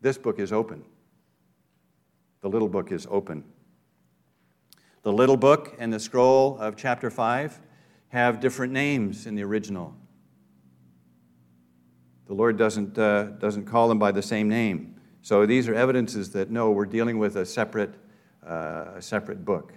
This 0.00 0.16
book 0.16 0.38
is 0.38 0.52
open. 0.52 0.84
The 2.40 2.48
little 2.48 2.68
book 2.68 2.92
is 2.92 3.06
open. 3.10 3.44
The 5.02 5.12
little 5.12 5.36
book 5.36 5.74
and 5.78 5.92
the 5.92 6.00
scroll 6.00 6.56
of 6.58 6.76
chapter 6.76 7.10
5 7.10 7.60
have 8.08 8.40
different 8.40 8.72
names 8.72 9.26
in 9.26 9.34
the 9.34 9.42
original. 9.42 9.94
The 12.26 12.34
Lord 12.34 12.56
doesn't, 12.56 12.96
uh, 12.96 13.24
doesn't 13.38 13.64
call 13.64 13.88
them 13.88 13.98
by 13.98 14.12
the 14.12 14.22
same 14.22 14.48
name. 14.48 14.96
So 15.20 15.46
these 15.46 15.68
are 15.68 15.74
evidences 15.74 16.30
that 16.30 16.50
no, 16.50 16.70
we're 16.70 16.86
dealing 16.86 17.18
with 17.18 17.36
a 17.36 17.44
separate, 17.44 17.94
uh, 18.46 18.92
a 18.96 19.02
separate 19.02 19.44
book. 19.44 19.72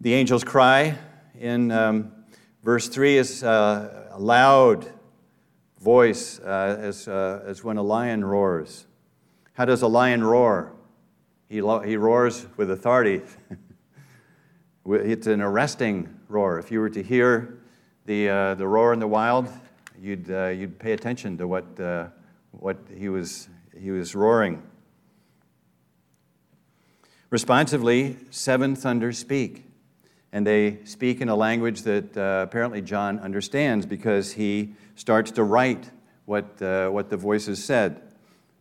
The 0.00 0.14
angel's 0.14 0.44
cry 0.44 0.96
in 1.38 1.70
um, 1.70 2.12
verse 2.62 2.88
3 2.88 3.16
is 3.16 3.42
uh, 3.42 4.08
a 4.10 4.18
loud 4.18 4.90
voice 5.80 6.38
uh, 6.40 6.76
as, 6.78 7.08
uh, 7.08 7.42
as 7.46 7.64
when 7.64 7.76
a 7.76 7.82
lion 7.82 8.24
roars. 8.24 8.86
How 9.54 9.64
does 9.64 9.82
a 9.82 9.86
lion 9.86 10.22
roar? 10.22 10.72
He, 11.48 11.62
lo- 11.62 11.80
he 11.80 11.96
roars 11.96 12.46
with 12.56 12.70
authority. 12.70 13.22
it's 14.86 15.26
an 15.26 15.40
arresting 15.40 16.08
roar. 16.28 16.58
If 16.58 16.70
you 16.70 16.80
were 16.80 16.90
to 16.90 17.02
hear 17.02 17.58
the, 18.06 18.28
uh, 18.28 18.54
the 18.54 18.66
roar 18.66 18.92
in 18.92 18.98
the 18.98 19.08
wild, 19.08 19.48
you'd, 20.00 20.30
uh, 20.30 20.48
you'd 20.48 20.78
pay 20.78 20.92
attention 20.92 21.38
to 21.38 21.48
what, 21.48 21.80
uh, 21.80 22.08
what 22.52 22.76
he, 22.94 23.08
was, 23.08 23.48
he 23.78 23.90
was 23.90 24.14
roaring. 24.14 24.62
Responsively, 27.30 28.16
seven 28.30 28.74
thunders 28.74 29.18
speak 29.18 29.69
and 30.32 30.46
they 30.46 30.78
speak 30.84 31.20
in 31.20 31.28
a 31.28 31.34
language 31.34 31.82
that 31.82 32.16
uh, 32.16 32.44
apparently 32.46 32.80
John 32.80 33.18
understands 33.18 33.84
because 33.86 34.32
he 34.32 34.74
starts 34.94 35.30
to 35.32 35.44
write 35.44 35.90
what, 36.24 36.60
uh, 36.62 36.88
what 36.90 37.10
the 37.10 37.16
voices 37.16 37.62
said. 37.62 38.00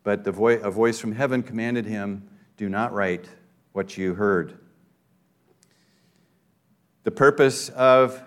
But 0.04 0.24
the 0.24 0.32
vo- 0.32 0.48
a 0.48 0.72
voice 0.72 1.00
from 1.00 1.12
heaven 1.12 1.44
commanded 1.44 1.86
him, 1.86 2.28
Do 2.58 2.70
not 2.70 2.94
write 2.94 3.30
what 3.74 3.98
you 3.98 4.16
heard. 4.16 4.58
The 7.04 7.12
purpose 7.12 7.70
of 7.70 8.24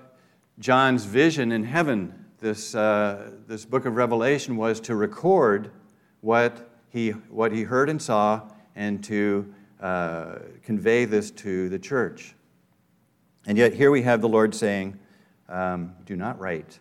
John's 0.59 1.05
vision 1.05 1.51
in 1.51 1.65
heaven, 1.65 2.27
this, 2.39 2.75
uh, 2.75 3.33
this 3.49 3.65
book 3.65 3.85
of 3.85 3.97
Revelation, 3.97 4.57
was 4.57 4.81
to 4.81 4.95
record 4.95 5.73
what 6.21 6.71
he, 6.91 7.11
what 7.11 7.53
he 7.53 7.65
heard 7.65 7.91
and 7.91 8.01
saw 8.01 8.43
and 8.77 9.03
to 9.05 9.53
uh, 9.81 10.37
convey 10.63 11.05
this 11.05 11.31
to 11.33 11.69
the 11.69 11.79
church. 11.79 12.35
And 13.47 13.59
yet, 13.59 13.75
here 13.75 13.91
we 13.91 14.03
have 14.03 14.21
the 14.21 14.29
Lord 14.29 14.55
saying, 14.55 14.99
um, 15.49 15.95
Do 16.07 16.15
not 16.15 16.39
write. 16.39 16.79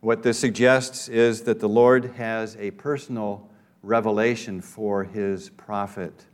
What 0.00 0.22
this 0.22 0.38
suggests 0.38 1.08
is 1.08 1.42
that 1.42 1.60
the 1.60 1.68
Lord 1.68 2.14
has 2.16 2.56
a 2.56 2.70
personal 2.72 3.48
revelation 3.82 4.60
for 4.60 5.04
his 5.04 5.50
prophet. 5.50 6.26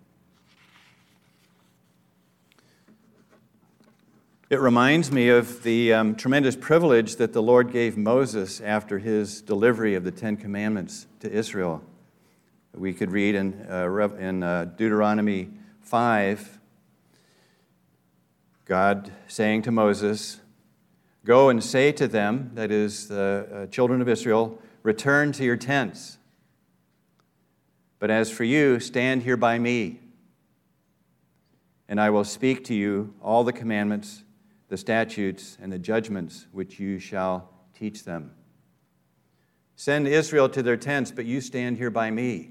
It 4.50 4.60
reminds 4.60 5.12
me 5.12 5.28
of 5.28 5.62
the 5.62 5.92
um, 5.92 6.14
tremendous 6.14 6.56
privilege 6.56 7.16
that 7.16 7.34
the 7.34 7.42
Lord 7.42 7.70
gave 7.70 7.98
Moses 7.98 8.60
after 8.60 8.98
his 8.98 9.42
delivery 9.42 9.94
of 9.94 10.04
the 10.04 10.10
Ten 10.10 10.38
Commandments 10.38 11.06
to 11.20 11.30
Israel. 11.30 11.82
We 12.72 12.94
could 12.94 13.10
read 13.10 13.34
in, 13.34 13.66
uh, 13.68 14.08
in 14.18 14.42
uh, 14.42 14.66
Deuteronomy 14.76 15.50
5 15.80 16.57
God 18.68 19.10
saying 19.28 19.62
to 19.62 19.70
Moses, 19.70 20.42
Go 21.24 21.48
and 21.48 21.64
say 21.64 21.90
to 21.92 22.06
them, 22.06 22.50
that 22.52 22.70
is, 22.70 23.08
the 23.08 23.48
uh, 23.50 23.66
children 23.68 24.02
of 24.02 24.10
Israel, 24.10 24.60
return 24.82 25.32
to 25.32 25.44
your 25.44 25.56
tents. 25.56 26.18
But 27.98 28.10
as 28.10 28.30
for 28.30 28.44
you, 28.44 28.78
stand 28.78 29.22
here 29.22 29.38
by 29.38 29.58
me, 29.58 30.00
and 31.88 31.98
I 31.98 32.10
will 32.10 32.24
speak 32.24 32.62
to 32.66 32.74
you 32.74 33.14
all 33.22 33.42
the 33.42 33.54
commandments, 33.54 34.22
the 34.68 34.76
statutes, 34.76 35.56
and 35.62 35.72
the 35.72 35.78
judgments 35.78 36.46
which 36.52 36.78
you 36.78 36.98
shall 36.98 37.48
teach 37.74 38.04
them. 38.04 38.32
Send 39.76 40.06
Israel 40.06 40.50
to 40.50 40.62
their 40.62 40.76
tents, 40.76 41.10
but 41.10 41.24
you 41.24 41.40
stand 41.40 41.78
here 41.78 41.90
by 41.90 42.10
me. 42.10 42.50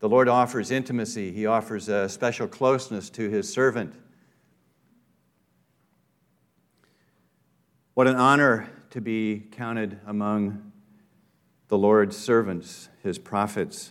The 0.00 0.08
Lord 0.08 0.28
offers 0.28 0.70
intimacy, 0.70 1.32
He 1.32 1.46
offers 1.46 1.88
a 1.88 2.10
special 2.10 2.46
closeness 2.46 3.08
to 3.10 3.30
His 3.30 3.50
servant. 3.50 3.94
What 7.94 8.06
an 8.06 8.14
honor 8.14 8.70
to 8.90 9.00
be 9.00 9.48
counted 9.50 9.98
among 10.06 10.70
the 11.66 11.76
Lord's 11.76 12.16
servants, 12.16 12.88
his 13.02 13.18
prophets. 13.18 13.90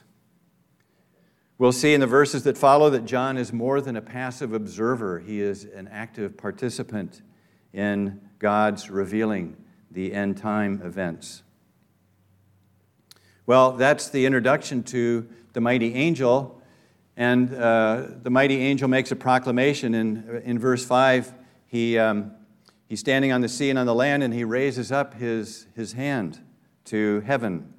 We'll 1.58 1.74
see 1.74 1.94
in 1.94 2.00
the 2.00 2.08
verses 2.08 2.44
that 2.44 2.58
follow 2.58 2.90
that 2.92 3.04
John 3.04 3.38
is 3.38 3.52
more 3.52 3.82
than 3.82 3.98
a 3.98 4.02
passive 4.02 4.54
observer, 4.54 5.20
he 5.20 5.42
is 5.42 5.66
an 5.66 5.90
active 5.90 6.38
participant 6.38 7.22
in 7.74 8.22
God's 8.40 8.90
revealing 8.90 9.58
the 9.92 10.14
end 10.14 10.38
time 10.38 10.82
events. 10.82 11.44
Well, 13.46 13.74
that's 13.74 14.10
the 14.10 14.26
introduction 14.26 14.84
to 14.84 15.28
the 15.52 15.60
mighty 15.60 15.94
angel. 15.94 16.62
And 17.18 17.54
uh, 17.54 18.06
the 18.24 18.30
mighty 18.30 18.62
angel 18.62 18.88
makes 18.88 19.12
a 19.12 19.18
proclamation 19.18 19.94
in, 19.94 20.42
in 20.46 20.58
verse 20.58 20.86
5. 20.86 21.34
He, 21.68 21.98
um, 21.98 22.32
He's 22.90 23.00
standing 23.00 23.32
on 23.32 23.42
the 23.42 23.48
sea 23.48 23.70
and 23.70 23.78
on 23.78 23.86
the 23.86 23.94
land, 23.94 24.24
and 24.24 24.34
he 24.34 24.44
raises 24.44 24.92
up 24.92 25.14
his, 25.14 25.68
his 25.76 25.94
hand 25.94 26.40
to 26.86 27.20
heaven. 27.20 27.72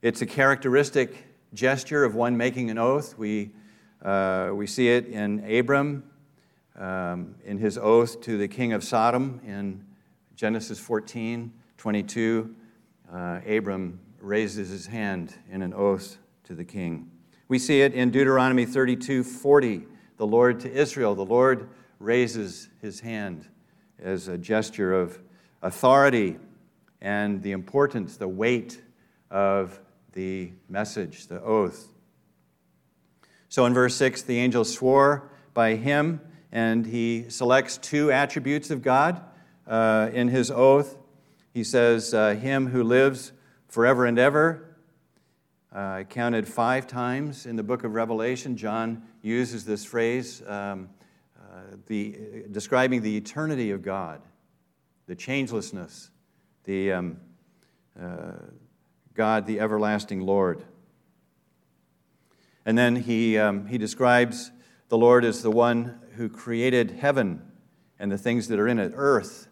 It's 0.00 0.22
a 0.22 0.26
characteristic 0.26 1.26
gesture 1.52 2.02
of 2.02 2.14
one 2.14 2.34
making 2.38 2.70
an 2.70 2.78
oath. 2.78 3.18
We, 3.18 3.50
uh, 4.02 4.52
we 4.54 4.66
see 4.66 4.88
it 4.88 5.08
in 5.08 5.44
Abram, 5.44 6.10
um, 6.78 7.34
in 7.44 7.58
his 7.58 7.76
oath 7.76 8.22
to 8.22 8.38
the 8.38 8.48
king 8.48 8.72
of 8.72 8.82
Sodom 8.82 9.38
in 9.46 9.84
Genesis 10.34 10.80
14 10.80 11.52
22. 11.76 12.54
Uh, 13.12 13.40
Abram 13.46 14.00
raises 14.18 14.70
his 14.70 14.86
hand 14.86 15.34
in 15.50 15.60
an 15.60 15.74
oath 15.74 16.16
to 16.44 16.54
the 16.54 16.64
king. 16.64 17.10
We 17.48 17.58
see 17.58 17.82
it 17.82 17.92
in 17.92 18.10
Deuteronomy 18.10 18.64
32 18.64 19.24
40. 19.24 19.82
The 20.16 20.26
Lord 20.26 20.58
to 20.60 20.72
Israel, 20.72 21.14
the 21.14 21.26
Lord 21.26 21.68
raises 21.98 22.70
his 22.80 23.00
hand 23.00 23.46
as 24.02 24.28
a 24.28 24.38
gesture 24.38 24.92
of 24.94 25.18
authority 25.62 26.36
and 27.00 27.42
the 27.42 27.52
importance, 27.52 28.16
the 28.16 28.28
weight 28.28 28.80
of 29.30 29.80
the 30.12 30.52
message, 30.68 31.26
the 31.26 31.40
oath. 31.42 31.88
So 33.48 33.66
in 33.66 33.74
verse 33.74 33.96
6, 33.96 34.22
the 34.22 34.38
angel 34.38 34.64
swore 34.64 35.30
by 35.54 35.74
him, 35.74 36.20
and 36.52 36.86
he 36.86 37.26
selects 37.28 37.78
two 37.78 38.12
attributes 38.12 38.70
of 38.70 38.82
God 38.82 39.22
uh, 39.66 40.10
in 40.12 40.28
his 40.28 40.50
oath. 40.50 40.96
He 41.52 41.64
says, 41.64 42.14
uh, 42.14 42.34
Him 42.34 42.68
who 42.68 42.82
lives 42.82 43.32
forever 43.68 44.06
and 44.06 44.18
ever. 44.18 44.76
Uh, 45.74 45.78
I 45.78 46.04
counted 46.08 46.48
five 46.48 46.86
times 46.86 47.46
in 47.46 47.56
the 47.56 47.62
book 47.62 47.84
of 47.84 47.94
Revelation. 47.94 48.56
John 48.56 49.02
uses 49.22 49.64
this 49.64 49.84
phrase 49.84 50.42
um, 50.46 50.88
the, 51.86 52.44
describing 52.50 53.02
the 53.02 53.16
eternity 53.16 53.70
of 53.70 53.82
God, 53.82 54.20
the 55.06 55.16
changelessness, 55.16 56.10
the 56.64 56.92
um, 56.92 57.16
uh, 58.00 58.32
God, 59.14 59.46
the 59.46 59.60
everlasting 59.60 60.20
Lord. 60.20 60.64
And 62.64 62.78
then 62.78 62.96
he, 62.96 63.38
um, 63.38 63.66
he 63.66 63.78
describes 63.78 64.52
the 64.88 64.98
Lord 64.98 65.24
as 65.24 65.42
the 65.42 65.50
one 65.50 65.98
who 66.16 66.28
created 66.28 66.92
heaven 66.92 67.42
and 67.98 68.10
the 68.10 68.18
things 68.18 68.48
that 68.48 68.58
are 68.58 68.68
in 68.68 68.78
it, 68.78 68.92
earth 68.94 69.48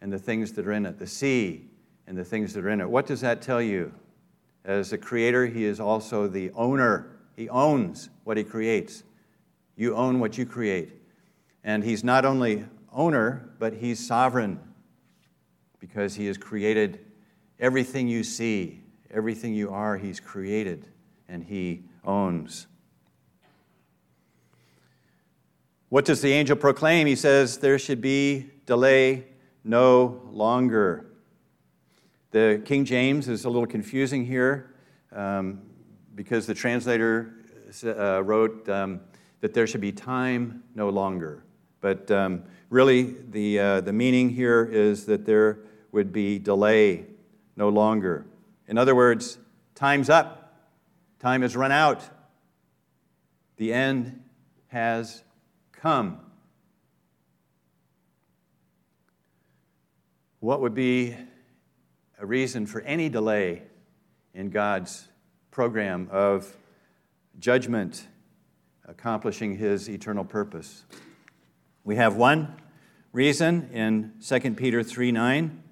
and 0.00 0.12
the 0.12 0.18
things 0.18 0.52
that 0.52 0.66
are 0.66 0.72
in 0.72 0.86
it, 0.86 0.98
the 0.98 1.06
sea 1.06 1.68
and 2.06 2.16
the 2.16 2.24
things 2.24 2.52
that 2.54 2.64
are 2.64 2.70
in 2.70 2.80
it. 2.80 2.88
What 2.88 3.06
does 3.06 3.20
that 3.20 3.42
tell 3.42 3.62
you? 3.62 3.92
As 4.64 4.92
a 4.92 4.98
creator, 4.98 5.46
he 5.46 5.64
is 5.64 5.78
also 5.78 6.26
the 6.26 6.50
owner. 6.52 7.18
He 7.36 7.48
owns 7.48 8.08
what 8.24 8.36
he 8.36 8.44
creates. 8.44 9.02
You 9.76 9.94
own 9.94 10.20
what 10.20 10.38
you 10.38 10.46
create. 10.46 11.03
And 11.64 11.82
he's 11.82 12.04
not 12.04 12.24
only 12.24 12.66
owner, 12.92 13.50
but 13.58 13.74
he's 13.74 14.06
sovereign 14.06 14.60
because 15.80 16.14
he 16.14 16.26
has 16.26 16.36
created 16.36 17.00
everything 17.58 18.06
you 18.06 18.22
see, 18.22 18.82
everything 19.10 19.54
you 19.54 19.70
are, 19.70 19.96
he's 19.96 20.20
created 20.20 20.86
and 21.28 21.42
he 21.42 21.84
owns. 22.04 22.66
What 25.88 26.04
does 26.04 26.20
the 26.20 26.32
angel 26.32 26.56
proclaim? 26.56 27.06
He 27.06 27.16
says, 27.16 27.58
There 27.58 27.78
should 27.78 28.00
be 28.00 28.50
delay 28.66 29.26
no 29.62 30.20
longer. 30.30 31.06
The 32.32 32.60
King 32.64 32.84
James 32.84 33.28
is 33.28 33.44
a 33.44 33.48
little 33.48 33.66
confusing 33.66 34.26
here 34.26 34.74
um, 35.12 35.62
because 36.16 36.46
the 36.46 36.54
translator 36.54 37.34
uh, 37.84 38.22
wrote 38.24 38.68
um, 38.68 39.00
that 39.40 39.54
there 39.54 39.66
should 39.66 39.80
be 39.80 39.92
time 39.92 40.64
no 40.74 40.88
longer. 40.88 41.43
But 41.84 42.10
um, 42.10 42.44
really, 42.70 43.14
the, 43.28 43.58
uh, 43.58 43.80
the 43.82 43.92
meaning 43.92 44.30
here 44.30 44.64
is 44.64 45.04
that 45.04 45.26
there 45.26 45.58
would 45.92 46.14
be 46.14 46.38
delay 46.38 47.04
no 47.56 47.68
longer. 47.68 48.24
In 48.66 48.78
other 48.78 48.94
words, 48.94 49.36
time's 49.74 50.08
up, 50.08 50.64
time 51.18 51.42
has 51.42 51.54
run 51.54 51.72
out, 51.72 52.02
the 53.58 53.74
end 53.74 54.22
has 54.68 55.22
come. 55.72 56.20
What 60.40 60.62
would 60.62 60.74
be 60.74 61.14
a 62.18 62.24
reason 62.24 62.64
for 62.64 62.80
any 62.80 63.10
delay 63.10 63.60
in 64.32 64.48
God's 64.48 65.06
program 65.50 66.08
of 66.10 66.56
judgment 67.38 68.08
accomplishing 68.86 69.58
his 69.58 69.90
eternal 69.90 70.24
purpose? 70.24 70.86
We 71.86 71.96
have 71.96 72.16
one 72.16 72.56
reason 73.12 73.68
in 73.70 74.12
2 74.26 74.52
Peter 74.52 74.82
3 74.82 75.12
9. 75.12 75.62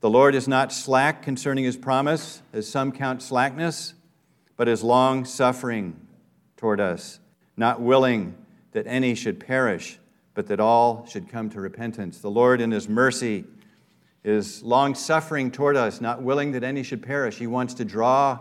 The 0.00 0.08
Lord 0.08 0.34
is 0.34 0.48
not 0.48 0.72
slack 0.72 1.22
concerning 1.22 1.64
his 1.64 1.76
promise, 1.76 2.40
as 2.54 2.66
some 2.66 2.90
count 2.90 3.20
slackness, 3.20 3.92
but 4.56 4.66
is 4.66 4.82
long 4.82 5.26
suffering 5.26 6.00
toward 6.56 6.80
us, 6.80 7.20
not 7.54 7.82
willing 7.82 8.34
that 8.72 8.86
any 8.86 9.14
should 9.14 9.40
perish, 9.40 9.98
but 10.32 10.46
that 10.46 10.58
all 10.58 11.06
should 11.06 11.28
come 11.28 11.50
to 11.50 11.60
repentance. 11.60 12.20
The 12.20 12.30
Lord, 12.30 12.62
in 12.62 12.70
his 12.70 12.88
mercy, 12.88 13.44
is 14.24 14.62
long 14.62 14.94
suffering 14.94 15.50
toward 15.50 15.76
us, 15.76 16.00
not 16.00 16.22
willing 16.22 16.52
that 16.52 16.64
any 16.64 16.82
should 16.82 17.02
perish. 17.02 17.36
He 17.36 17.46
wants 17.46 17.74
to 17.74 17.84
draw 17.84 18.38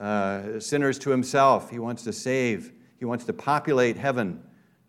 uh, 0.00 0.58
sinners 0.58 0.98
to 1.00 1.10
himself, 1.10 1.68
he 1.68 1.78
wants 1.78 2.04
to 2.04 2.14
save, 2.14 2.72
he 2.98 3.04
wants 3.04 3.26
to 3.26 3.34
populate 3.34 3.98
heaven 3.98 4.42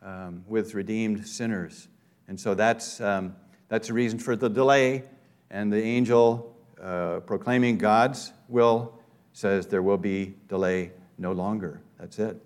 um, 0.04 0.44
with 0.48 0.74
redeemed 0.74 1.26
sinners. 1.28 1.88
And 2.28 2.40
so 2.40 2.54
that's, 2.54 3.00
um, 3.02 3.36
that's 3.70 3.88
the 3.88 3.94
reason 3.94 4.20
for 4.20 4.36
the 4.36 4.50
delay. 4.50 5.04
And 5.50 5.72
the 5.72 5.82
angel 5.82 6.56
uh, 6.82 7.22
proclaiming 7.22 7.78
God's 7.78 8.34
will 8.48 9.00
says 9.34 9.68
there 9.68 9.82
will 9.82 9.98
be 9.98 10.36
delay 10.48 10.92
no 11.18 11.32
longer. 11.32 11.82
That's 12.00 12.20
it. 12.20 12.38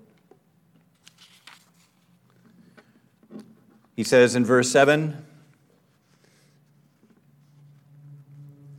He 3.95 4.03
says 4.03 4.35
in 4.35 4.45
verse 4.45 4.69
7 4.71 5.25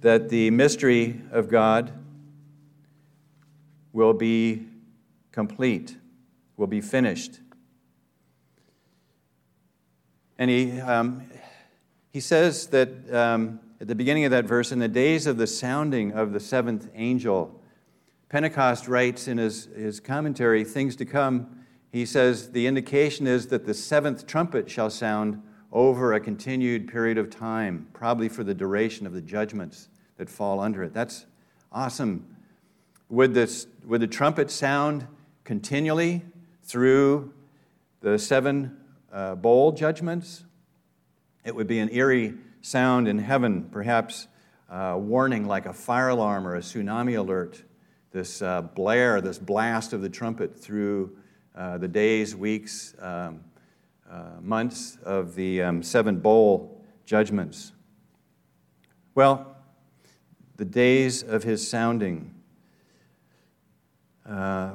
that 0.01 0.29
the 0.29 0.51
mystery 0.51 1.21
of 1.33 1.49
God 1.49 1.93
will 3.93 4.14
be 4.14 4.69
complete, 5.33 5.97
will 6.57 6.69
be 6.69 6.81
finished. 6.81 7.41
And 10.38 10.51
he, 10.51 10.81
um, 10.81 11.24
he 12.12 12.20
says 12.20 12.68
that 12.68 13.12
um, 13.12 13.61
at 13.81 13.88
the 13.88 13.94
beginning 13.94 14.24
of 14.24 14.31
that 14.31 14.44
verse, 14.44 14.72
in 14.72 14.79
the 14.79 14.88
days 14.88 15.27
of 15.27 15.37
the 15.37 15.46
sounding 15.46 16.12
of 16.12 16.33
the 16.33 16.40
seventh 16.40 16.88
angel, 16.94 17.61
Pentecost 18.29 18.88
writes 18.88 19.27
in 19.27 19.38
his, 19.38 19.66
his 19.77 20.01
commentary, 20.01 20.64
things 20.64 20.96
to 20.96 21.05
come. 21.05 21.64
He 21.90 22.05
says, 22.07 22.51
the 22.51 22.66
indication 22.66 23.27
is 23.27 23.48
that 23.48 23.66
the 23.66 23.74
seventh 23.74 24.27
trumpet 24.27 24.70
shall 24.70 24.90
sound 24.90 25.42
over 25.72 26.14
a 26.14 26.20
continued 26.20 26.88
period 26.88 27.18
of 27.18 27.31
time, 27.31 27.88
probably 27.92 28.29
for 28.29 28.44
the 28.44 28.55
duration 28.55 29.07
of 29.07 29.12
the 29.12 29.20
judgments 29.20 29.88
that 30.16 30.29
fall 30.29 30.61
under 30.61 30.83
it. 30.83 30.94
That's 30.94 31.27
awesome. 31.72 32.37
Would, 33.09 33.35
this, 33.35 33.66
would 33.85 34.01
the 34.01 34.07
trumpet 34.07 34.51
sound 34.51 35.07
continually 35.44 36.22
through 36.64 37.33
the 38.01 38.18
seven 38.18 38.78
uh, 39.12 39.35
bowl 39.35 39.73
judgments? 39.73 40.44
It 41.44 41.55
would 41.55 41.66
be 41.66 41.79
an 41.79 41.88
eerie 41.92 42.35
sound 42.61 43.09
in 43.09 43.18
heaven, 43.18 43.68
perhaps 43.71 44.29
uh, 44.68 44.97
warning 44.99 45.47
like 45.47 45.66
a 45.66 45.73
fire 45.73 46.09
alarm 46.09 46.47
or 46.47 46.57
a 46.57 46.61
tsunami 46.61 47.18
alert. 47.18 47.62
This 48.11 48.42
uh, 48.42 48.62
blare, 48.62 49.21
this 49.21 49.38
blast 49.38 49.92
of 49.92 50.03
the 50.03 50.09
trumpet 50.09 50.59
through 50.59 51.16
uh, 51.55 51.79
the 51.79 51.88
days, 51.88 52.35
weeks, 52.37 52.94
um, 53.01 53.40
uh, 54.11 54.40
months 54.40 54.97
of 55.05 55.35
the 55.35 55.62
um, 55.62 55.83
seven 55.83 56.18
bowl 56.18 56.85
judgments. 57.05 57.73
Well, 59.14 59.57
the 60.57 60.64
days 60.64 61.23
of 61.23 61.42
his 61.42 61.68
sounding. 61.68 62.35
Uh, 64.29 64.69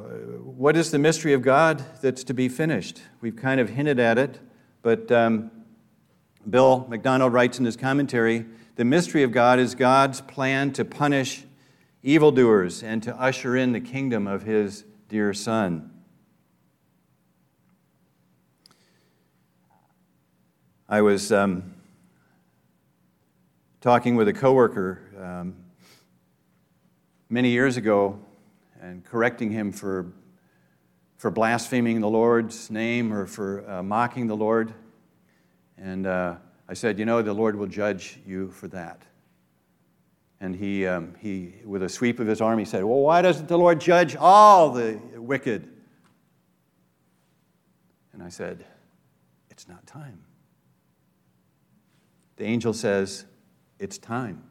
what 0.56 0.76
is 0.76 0.90
the 0.90 0.98
mystery 0.98 1.32
of 1.32 1.44
God 1.44 1.84
that's 2.02 2.24
to 2.24 2.34
be 2.34 2.50
finished? 2.50 3.04
We've 3.22 3.36
kind 3.36 3.60
of 3.60 3.70
hinted 3.70 4.00
at 4.00 4.18
it, 4.18 4.40
but 4.82 5.12
um, 5.12 5.52
Bill 6.50 6.88
MacDonald 6.90 7.34
writes 7.34 7.60
in 7.60 7.66
his 7.66 7.78
commentary 7.78 8.48
the 8.78 8.86
mystery 8.86 9.22
of 9.22 9.32
God 9.32 9.60
is 9.60 9.76
God's 9.76 10.22
plan 10.22 10.74
to 10.74 10.84
punish 10.84 11.44
evildoers 12.02 12.82
and 12.82 13.04
to 13.04 13.16
usher 13.16 13.56
in 13.56 13.74
the 13.74 13.80
kingdom 13.80 14.26
of 14.26 14.42
his 14.42 14.86
dear 15.08 15.36
Son. 15.36 15.92
I 20.90 21.02
was 21.02 21.32
um, 21.32 21.76
talking 23.82 24.16
with 24.16 24.28
a 24.28 24.34
coworker 24.34 25.00
um, 25.22 25.56
many 27.30 27.50
years 27.50 27.78
ago 27.78 28.20
and 28.84 29.04
correcting 29.06 29.50
him 29.50 29.72
for, 29.72 30.12
for 31.16 31.32
blaspheming 31.32 32.02
the 32.02 32.10
Lord's 32.10 32.70
name 32.70 33.14
or 33.14 33.26
for 33.26 33.68
uh, 33.70 33.82
mocking 33.82 34.28
the 34.28 34.36
Lord. 34.36 34.74
And 35.78 36.06
uh, 36.06 36.36
I 36.68 36.74
said, 36.74 37.00
You 37.00 37.06
know, 37.06 37.22
the 37.22 37.34
Lord 37.34 37.56
will 37.56 37.68
judge 37.68 38.20
you 38.28 38.52
for 38.52 38.68
that. 38.70 39.02
And 40.42 40.54
he, 40.54 40.86
um, 40.86 41.16
he, 41.20 41.54
with 41.64 41.84
a 41.84 41.90
sweep 41.90 42.20
of 42.20 42.28
his 42.28 42.42
arm, 42.42 42.60
he 42.60 42.66
said, 42.66 42.84
Well, 42.84 43.00
why 43.00 43.22
doesn't 43.22 43.48
the 43.48 43.58
Lord 43.58 43.80
judge 43.80 44.18
all 44.18 44.72
the 44.72 45.00
wicked? 45.16 45.70
And 48.12 48.22
I 48.22 48.28
said, 48.28 48.66
It's 49.50 49.70
not 49.70 49.88
time. 49.88 50.20
The 52.36 52.44
angel 52.44 52.74
says, 52.74 53.24
It's 53.80 53.98
time. 53.98 54.44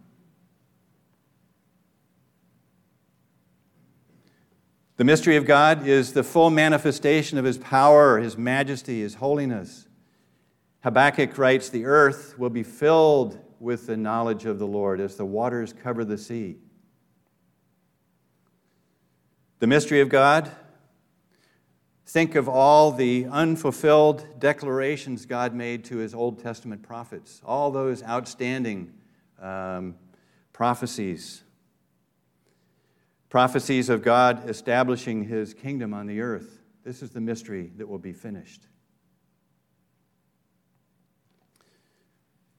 The 5.03 5.07
mystery 5.07 5.35
of 5.35 5.47
God 5.47 5.85
is 5.88 6.12
the 6.12 6.23
full 6.23 6.49
manifestation 6.49 7.37
of 7.37 7.45
His 7.45 7.59
power, 7.59 8.21
His 8.21 8.38
majesty, 8.38 9.01
His 9.01 9.17
holiness. 9.17 9.88
Habakkuk 10.85 11.37
writes, 11.37 11.69
The 11.69 11.87
earth 11.87 12.38
will 12.38 12.51
be 12.51 12.62
filled 12.62 13.37
with 13.59 13.88
the 13.88 13.97
knowledge 13.97 14.45
of 14.45 14.61
the 14.61 14.67
Lord 14.69 15.01
as 15.01 15.17
the 15.17 15.27
waters 15.27 15.73
cover 15.73 16.05
the 16.05 16.17
sea. 16.17 16.59
The 19.59 19.67
mystery 19.67 20.01
of 20.01 20.09
God, 20.09 20.53
think 22.07 22.37
of 22.37 22.49
all 22.49 22.93
the 22.93 23.27
unfulfilled 23.29 24.38
declarations 24.38 25.27
God 25.27 25.53
made 25.53 25.85
to 25.87 25.97
His 25.97 26.15
Old 26.15 26.41
Testament 26.41 26.85
prophets, 26.85 27.43
all 27.45 27.73
those 27.73 28.05
outstanding 28.05 28.93
um, 29.41 29.97
prophecies. 30.53 31.43
Prophecies 33.33 33.88
of 33.88 34.03
God 34.03 34.47
establishing 34.51 35.25
His 35.25 35.55
kingdom 35.55 35.95
on 35.95 36.07
the 36.07 36.21
earth. 36.21 36.61
This 36.85 37.01
is 37.01 37.12
the 37.12 37.21
mystery 37.23 37.73
that 37.79 37.88
will 37.88 37.99
be 37.99 38.12
finished. 38.12 38.66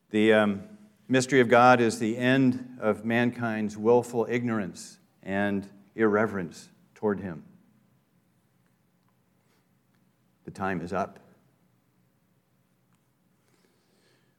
The 0.09 0.33
um, 0.33 0.63
mystery 1.07 1.41
of 1.41 1.47
God 1.47 1.79
is 1.79 1.99
the 1.99 2.17
end 2.17 2.79
of 2.81 3.05
mankind's 3.05 3.77
willful 3.77 4.25
ignorance 4.27 4.97
and 5.21 5.69
irreverence 5.93 6.69
toward 6.95 7.19
Him. 7.19 7.43
The 10.45 10.51
time 10.51 10.81
is 10.81 10.91
up. 10.91 11.19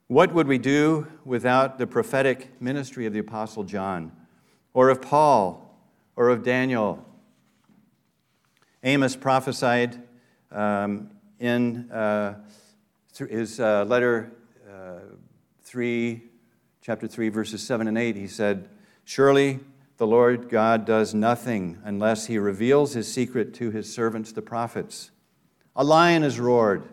What 0.08 0.34
would 0.34 0.48
we 0.48 0.58
do 0.58 1.06
without 1.24 1.78
the 1.78 1.86
prophetic 1.86 2.60
ministry 2.60 3.06
of 3.06 3.12
the 3.12 3.20
Apostle 3.20 3.62
John, 3.62 4.10
or 4.72 4.88
of 4.88 5.00
Paul, 5.00 5.63
or 6.16 6.28
of 6.28 6.42
Daniel? 6.42 7.04
Amos 8.82 9.16
prophesied 9.16 10.00
um, 10.50 11.10
in 11.38 11.90
uh, 11.90 12.34
his 13.28 13.60
uh, 13.60 13.84
letter 13.84 14.32
3, 15.74 16.22
chapter 16.82 17.08
3, 17.08 17.30
verses 17.30 17.60
7 17.66 17.88
and 17.88 17.98
8, 17.98 18.14
he 18.14 18.28
said, 18.28 18.68
Surely 19.04 19.58
the 19.96 20.06
Lord 20.06 20.48
God 20.48 20.84
does 20.84 21.12
nothing 21.14 21.80
unless 21.82 22.26
he 22.26 22.38
reveals 22.38 22.92
his 22.92 23.12
secret 23.12 23.52
to 23.54 23.72
his 23.72 23.92
servants, 23.92 24.30
the 24.30 24.40
prophets. 24.40 25.10
A 25.74 25.82
lion 25.82 26.22
has 26.22 26.38
roared. 26.38 26.84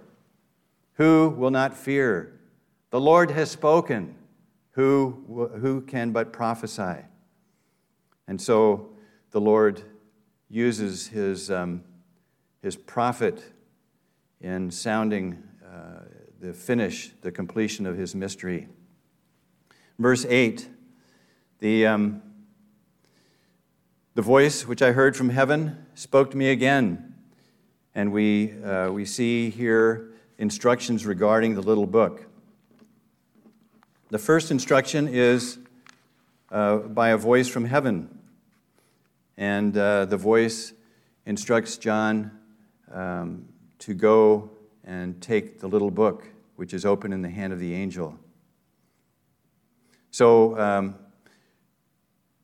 Who 0.93 1.29
will 1.29 1.51
not 1.51 1.77
fear? 1.77 2.39
The 2.89 2.99
Lord 2.99 3.29
has 3.29 3.51
spoken. 3.51 4.15
Who, 4.71 5.51
who 5.59 5.81
can 5.81 6.11
but 6.11 6.33
prophesy? 6.33 7.05
And 8.27 8.41
so 8.41 8.89
the 9.31 9.41
Lord 9.41 9.81
uses 10.49 11.07
his, 11.07 11.49
um, 11.49 11.83
his 12.61 12.75
prophet 12.75 13.41
in 14.41 14.69
sounding 14.69 15.41
uh, 15.65 16.01
the 16.39 16.53
finish, 16.53 17.11
the 17.21 17.31
completion 17.31 17.85
of 17.85 17.97
his 17.97 18.13
mystery. 18.13 18.67
Verse 19.97 20.25
8 20.25 20.67
the, 21.59 21.85
um, 21.85 22.23
the 24.15 24.23
voice 24.23 24.65
which 24.65 24.81
I 24.81 24.93
heard 24.93 25.15
from 25.15 25.29
heaven 25.29 25.85
spoke 25.93 26.31
to 26.31 26.37
me 26.37 26.49
again. 26.49 27.13
And 27.93 28.11
we, 28.11 28.59
uh, 28.63 28.89
we 28.91 29.05
see 29.05 29.51
here 29.51 30.09
instructions 30.39 31.05
regarding 31.05 31.53
the 31.53 31.61
little 31.61 31.85
book. 31.85 32.25
The 34.09 34.17
first 34.17 34.49
instruction 34.49 35.07
is 35.07 35.59
uh, 36.49 36.77
by 36.77 37.09
a 37.09 37.17
voice 37.17 37.47
from 37.47 37.65
heaven. 37.65 38.20
And 39.41 39.75
uh, 39.75 40.05
the 40.05 40.17
voice 40.17 40.71
instructs 41.25 41.77
John 41.77 42.29
um, 42.93 43.47
to 43.79 43.95
go 43.95 44.51
and 44.83 45.19
take 45.19 45.59
the 45.59 45.67
little 45.67 45.89
book 45.89 46.27
which 46.57 46.75
is 46.75 46.85
open 46.85 47.11
in 47.11 47.23
the 47.23 47.29
hand 47.29 47.51
of 47.51 47.57
the 47.57 47.73
angel. 47.73 48.19
So 50.11 50.59
um, 50.59 50.95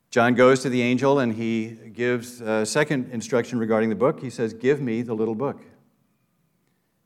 John 0.10 0.34
goes 0.34 0.64
to 0.64 0.70
the 0.70 0.82
angel 0.82 1.20
and 1.20 1.36
he 1.36 1.68
gives 1.94 2.42
a 2.42 2.66
second 2.66 3.12
instruction 3.12 3.60
regarding 3.60 3.90
the 3.90 3.96
book. 3.96 4.20
He 4.20 4.32
says, 4.32 4.56
Give 4.56 4.82
me 4.82 5.04
the 5.04 5.14
little 5.14 5.36
book. 5.36 5.62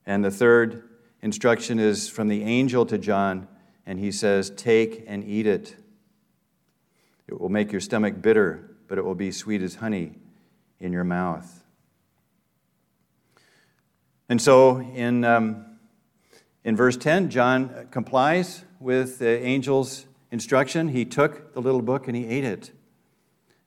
And 0.06 0.24
the 0.24 0.32
third 0.32 0.88
instruction 1.22 1.80
is 1.80 2.08
from 2.08 2.30
the 2.30 2.44
angel 2.44 2.86
to 2.86 2.98
John, 2.98 3.50
and 3.86 4.00
he 4.00 4.14
says, 4.14 4.52
Take 4.52 5.04
and 5.06 5.26
eat 5.26 5.48
it. 5.48 5.76
It 7.28 7.42
will 7.42 7.50
make 7.50 7.74
your 7.74 7.82
stomach 7.82 8.22
bitter, 8.22 8.71
but 8.92 8.98
it 8.98 9.06
will 9.06 9.16
be 9.16 9.32
sweet 9.32 9.62
as 9.62 9.76
honey 9.76 10.12
in 10.82 10.92
your 10.92 11.06
mouth. 11.06 11.64
And 14.28 14.42
so 14.42 14.82
in. 14.82 15.24
Um, 15.24 15.68
in 16.64 16.76
verse 16.76 16.98
10, 16.98 17.30
John 17.30 17.88
complies 17.90 18.64
with 18.80 19.18
the 19.20 19.40
angel's 19.40 20.06
instruction. 20.30 20.90
He 20.90 21.06
took 21.06 21.54
the 21.54 21.62
little 21.62 21.82
book 21.82 22.08
and 22.08 22.16
he 22.16 22.28
ate 22.28 22.44
it. 22.44 22.72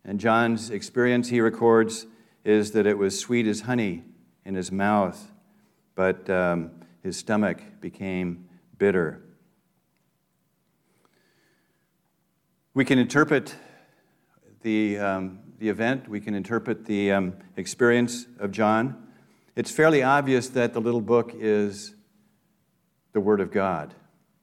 And 0.05 0.21
John's 0.21 0.71
experience, 0.71 1.31
he 1.31 1.41
records, 1.41 2.07
is 2.45 2.73
that 2.73 2.87
it 2.87 2.99
was 2.99 3.19
sweet 3.19 3.47
as 3.47 3.63
honey 3.63 4.05
in 4.45 4.55
his 4.55 4.71
mouth, 4.71 5.33
but 5.95 6.29
um, 6.31 6.71
his 7.03 7.17
stomach 7.17 7.61
became 7.81 8.47
bitter. 8.79 9.23
We 12.75 12.85
can 12.85 12.99
interpret 13.01 13.57
the, 14.65 14.99
um, 14.99 15.39
the 15.59 15.69
event, 15.69 16.09
we 16.09 16.21
can 16.21 16.35
interpret 16.35 16.87
the 16.87 17.13
um, 17.13 17.35
experience 17.57 18.27
of 18.39 18.51
John. 18.51 19.09
It's 19.55 19.71
fairly 19.71 20.03
obvious 20.03 20.49
that 20.49 20.73
the 20.73 20.81
little 20.81 21.03
book 21.03 21.33
is 21.35 21.95
the 23.13 23.21
Word 23.21 23.41
of 23.41 23.53
God, 23.53 23.95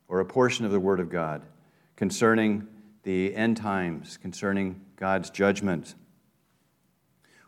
or 0.07 0.19
a 0.19 0.25
portion 0.25 0.63
of 0.63 0.71
the 0.71 0.79
Word 0.79 0.99
of 0.99 1.09
God, 1.09 1.41
concerning 1.95 2.67
the 3.01 3.35
end 3.35 3.57
times, 3.57 4.17
concerning 4.17 4.79
God's 4.95 5.31
judgment. 5.31 5.95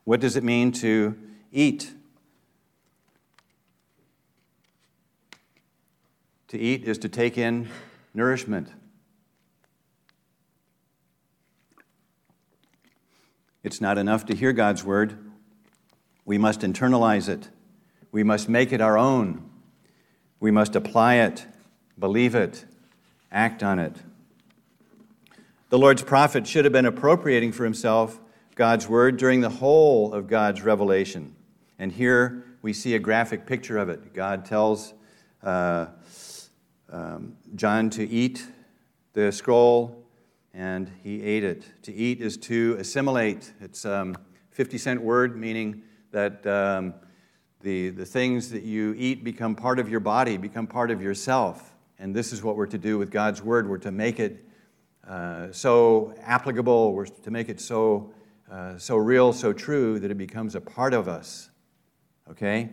What 0.04 0.20
does 0.20 0.36
it 0.36 0.44
mean 0.44 0.72
to 0.74 1.16
eat? 1.52 1.94
To 6.48 6.60
eat 6.60 6.86
is 6.86 6.98
to 6.98 7.08
take 7.08 7.38
in 7.38 7.70
nourishment. 8.16 8.70
It's 13.64 13.80
not 13.80 13.98
enough 13.98 14.26
to 14.26 14.36
hear 14.36 14.52
God's 14.52 14.84
word. 14.84 15.18
We 16.26 16.38
must 16.38 16.62
internalize 16.62 17.30
it. 17.30 17.50
We 18.12 18.24
must 18.24 18.50
make 18.50 18.74
it 18.74 18.82
our 18.82 18.98
own. 18.98 19.50
We 20.40 20.52
must 20.52 20.76
apply 20.76 21.16
it, 21.16 21.48
believe 21.98 22.36
it, 22.36 22.66
act 23.32 23.64
on 23.64 23.80
it. 23.80 23.96
The 25.70 25.80
Lord's 25.80 26.04
prophet 26.04 26.46
should 26.46 26.66
have 26.66 26.74
been 26.74 26.86
appropriating 26.86 27.54
for 27.54 27.64
himself 27.64 28.20
God's 28.56 28.88
word 28.88 29.18
during 29.18 29.42
the 29.42 29.50
whole 29.50 30.14
of 30.14 30.28
God's 30.28 30.62
revelation. 30.62 31.36
And 31.80 31.92
here 31.92 32.46
we 32.62 32.74
see 32.74 32.94
a 32.94 33.00
graphic 33.00 33.46
picture 33.46 33.78
of 33.78 33.90
it. 33.90 34.14
God 34.14 34.46
tells 34.46 34.94
uh, 35.42 35.88
um, 36.92 37.38
John 37.56 37.90
to 37.92 38.08
eat 38.08 38.46
the 39.14 39.32
scroll, 39.32 40.03
and 40.54 40.92
he 41.02 41.22
ate 41.24 41.44
it. 41.44 41.64
To 41.84 41.94
eat 41.94 42.22
is 42.22 42.38
to 42.38 42.76
assimilate. 42.80 43.52
It's 43.60 43.86
a 43.86 44.02
um, 44.02 44.18
50 44.52 44.78
cent 44.78 45.02
word, 45.02 45.36
meaning 45.36 45.82
that 46.12 46.46
um, 46.46 46.94
the, 47.62 47.90
the 47.90 48.06
things 48.06 48.52
that 48.52 48.64
you 48.64 48.94
eat 48.98 49.24
become 49.24 49.56
part 49.56 49.80
of 49.80 49.90
your 49.90 50.00
body, 50.00 50.38
become 50.38 50.68
part 50.68 50.92
of 50.92 51.02
yourself. 51.02 51.74
And 51.98 52.16
this 52.16 52.34
is 52.34 52.44
what 52.44 52.56
we're 52.56 52.68
to 52.68 52.78
do 52.78 52.98
with 52.98 53.10
God's 53.10 53.42
Word. 53.42 53.68
We're 53.68 53.78
to 53.80 53.92
make 53.92 54.20
it 54.20 54.46
uh, 55.08 55.52
so 55.52 56.14
applicable, 56.22 56.94
we're 56.94 57.06
to 57.06 57.32
make 57.32 57.50
it 57.50 57.60
so, 57.60 58.14
uh, 58.52 58.78
so 58.78 58.98
real, 58.98 59.34
so 59.34 59.54
true 59.54 60.00
that 60.00 60.12
it 60.12 60.18
becomes 60.18 60.56
a 60.56 60.62
part 60.62 60.94
of 60.94 61.08
us. 61.08 61.50
Okay? 62.30 62.70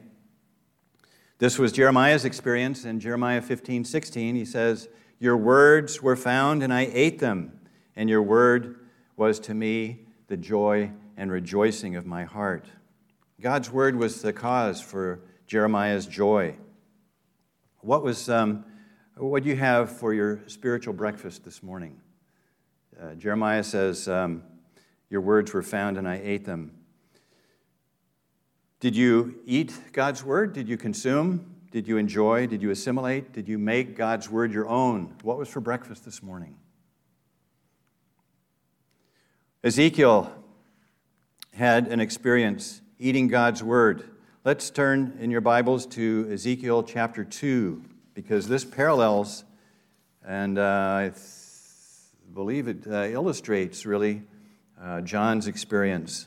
This 1.38 1.59
was 1.59 1.73
Jeremiah's 1.73 2.25
experience 2.25 2.85
in 2.85 3.01
Jeremiah 3.01 3.40
15 3.40 3.85
16. 3.85 4.35
He 4.35 4.45
says, 4.45 4.88
Your 5.19 5.37
words 5.37 6.03
were 6.03 6.16
found, 6.16 6.62
and 6.62 6.73
I 6.73 6.90
ate 6.93 7.19
them, 7.19 7.60
and 8.01 8.09
your 8.09 8.23
word 8.23 8.77
was 9.19 9.39
to 9.39 9.53
me 9.53 9.99
the 10.29 10.37
joy 10.37 10.91
and 11.19 11.31
rejoicing 11.31 11.97
of 11.97 12.07
my 12.07 12.25
heart. 12.25 12.65
God's 13.43 13.71
word 13.71 13.95
was 13.95 14.23
the 14.23 14.33
cause 14.33 14.81
for 14.81 15.21
Jeremiah's 15.47 16.07
joy. 16.07 16.57
What 17.81 18.03
was 18.03 18.31
um, 18.31 18.65
what 19.19 19.43
do 19.43 19.51
you 19.51 19.57
have 19.57 19.95
for 19.95 20.15
your 20.15 20.41
spiritual 20.47 20.95
breakfast 20.95 21.45
this 21.45 21.63
morning? 21.63 22.01
Uh, 22.99 23.17
Jeremiah 23.17 23.63
says, 23.63 24.09
um, 24.09 24.45
"Your 25.11 25.21
words 25.21 25.53
were 25.53 25.63
found, 25.63 25.99
and 25.99 26.09
I 26.09 26.23
ate 26.25 26.47
them." 26.47 26.73
Did 28.81 28.97
you 28.97 29.41
eat 29.45 29.79
God's 29.93 30.25
word? 30.25 30.55
Did 30.55 30.71
you 30.71 30.79
consume? 30.79 31.55
Did 31.71 31.87
you 31.87 31.99
enjoy? 31.99 32.47
Did 32.47 32.63
you 32.63 32.71
assimilate? 32.71 33.35
Did 33.35 33.47
you 33.47 33.59
make 33.59 33.95
God's 33.95 34.31
word 34.31 34.55
your 34.55 34.69
own? 34.71 35.15
What 35.23 35.37
was 35.37 35.51
for 35.51 35.61
breakfast 35.61 36.07
this 36.07 36.23
morning? 36.23 36.57
Ezekiel 39.62 40.33
had 41.53 41.88
an 41.88 42.01
experience 42.01 42.81
eating 42.99 43.29
God's 43.29 43.62
word. 43.62 44.09
Let's 44.42 44.70
turn 44.70 45.18
in 45.20 45.31
your 45.31 45.42
Bibles 45.42 45.85
to 45.88 46.27
Ezekiel 46.33 46.83
chapter 46.83 47.25
2, 47.25 47.83
because 48.14 48.49
this 48.49 48.64
parallels 48.64 49.44
and 50.27 50.59
uh, 50.59 50.62
I 50.62 51.11
th- 51.14 51.23
believe 52.33 52.68
it 52.68 52.87
uh, 52.87 53.09
illustrates 53.09 53.85
really 53.85 54.23
uh, 54.81 55.03
John's 55.03 55.46
experience. 55.46 56.27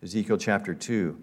Ezekiel 0.00 0.36
chapter 0.36 0.74
2. 0.74 1.20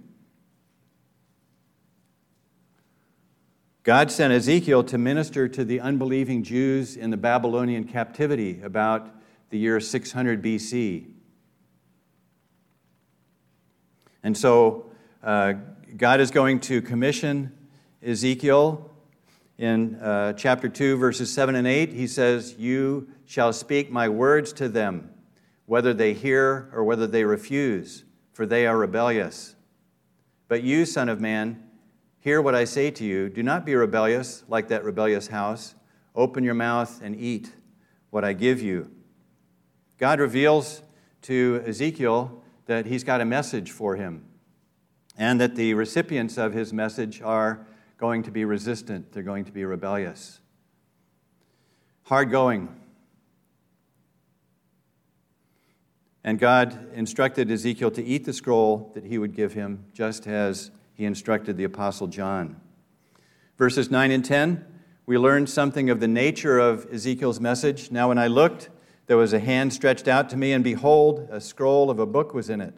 God 3.84 4.12
sent 4.12 4.34
Ezekiel 4.34 4.84
to 4.84 4.98
minister 4.98 5.48
to 5.48 5.64
the 5.64 5.80
unbelieving 5.80 6.44
Jews 6.44 6.98
in 6.98 7.10
the 7.10 7.16
Babylonian 7.16 7.86
captivity 7.86 8.62
about 8.62 9.16
the 9.50 9.58
year 9.58 9.80
600 9.80 10.42
BC. 10.42 11.08
And 14.24 14.38
so 14.38 14.92
uh, 15.24 15.54
God 15.98 16.20
is 16.20 16.32
going 16.32 16.60
to 16.62 16.82
commission 16.82 17.52
Ezekiel 18.04 18.92
in 19.58 19.96
uh, 19.96 20.34
chapter 20.34 20.70
2, 20.70 20.98
verses 20.98 21.34
7 21.34 21.56
and 21.56 21.68
8. 21.68 21.94
He 21.94 22.08
says, 22.08 22.56
You 22.58 23.10
shall 23.26 23.54
speak 23.54 23.92
my 23.92 24.10
words 24.10 24.54
to 24.54 24.70
them, 24.70 25.10
whether 25.66 25.94
they 25.94 26.14
hear 26.14 26.70
or 26.74 26.84
whether 26.84 27.08
they 27.08 27.24
refuse, 27.24 28.04
for 28.34 28.46
they 28.46 28.68
are 28.68 28.78
rebellious. 28.78 29.56
But 30.48 30.64
you, 30.64 30.86
Son 30.86 31.10
of 31.10 31.20
Man, 31.20 31.64
Hear 32.22 32.42
what 32.42 32.54
I 32.54 32.66
say 32.66 32.92
to 32.92 33.06
you. 33.06 33.30
Do 33.30 33.44
not 33.44 33.66
be 33.66 33.76
rebellious 33.76 34.44
like 34.50 34.68
that 34.68 34.84
rebellious 34.84 35.28
house. 35.28 35.76
Open 36.16 36.44
your 36.44 36.54
mouth 36.54 37.02
and 37.02 37.16
eat 37.16 37.54
what 38.10 38.26
I 38.26 38.34
give 38.34 38.62
you. 38.62 38.92
God 40.00 40.22
reveals 40.22 40.82
to 41.24 41.62
Ezekiel 41.68 42.42
that 42.68 42.86
he's 42.86 43.04
got 43.04 43.20
a 43.20 43.26
message 43.26 43.72
for 43.72 43.98
him 43.98 44.24
and 45.18 45.42
that 45.42 45.56
the 45.56 45.74
recipients 45.74 46.38
of 46.38 46.54
his 46.54 46.72
message 46.72 47.22
are 47.22 47.68
going 47.98 48.24
to 48.24 48.32
be 48.32 48.46
resistant, 48.46 49.12
they're 49.12 49.24
going 49.24 49.44
to 49.44 49.52
be 49.52 49.66
rebellious. 49.66 50.40
Hard 52.04 52.32
going. 52.32 52.74
And 56.24 56.40
God 56.40 56.92
instructed 56.94 57.52
Ezekiel 57.52 57.92
to 57.92 58.04
eat 58.04 58.24
the 58.24 58.32
scroll 58.32 58.92
that 58.94 59.04
he 59.04 59.18
would 59.18 59.36
give 59.36 59.54
him, 59.54 59.86
just 59.94 60.28
as 60.28 60.72
he 60.94 61.04
instructed 61.04 61.58
the 61.58 61.66
Apostle 61.66 62.08
John. 62.08 62.60
Verses 63.58 63.92
9 63.92 64.12
and 64.12 64.24
10, 64.24 64.66
we 65.06 65.18
learned 65.18 65.50
something 65.50 65.90
of 65.90 66.00
the 66.00 66.08
nature 66.08 66.58
of 66.58 66.88
Ezekiel's 66.94 67.42
message. 67.42 67.92
Now, 67.92 68.08
when 68.10 68.18
I 68.18 68.28
looked, 68.28 68.70
there 69.10 69.18
was 69.18 69.34
a 69.34 69.40
hand 69.40 69.74
stretched 69.74 70.08
out 70.08 70.30
to 70.30 70.38
me, 70.38 70.54
and 70.54 70.64
behold, 70.64 71.28
a 71.32 71.42
scroll 71.42 71.90
of 71.90 71.98
a 71.98 72.06
book 72.06 72.32
was 72.32 72.48
in 72.48 72.62
it. 72.62 72.76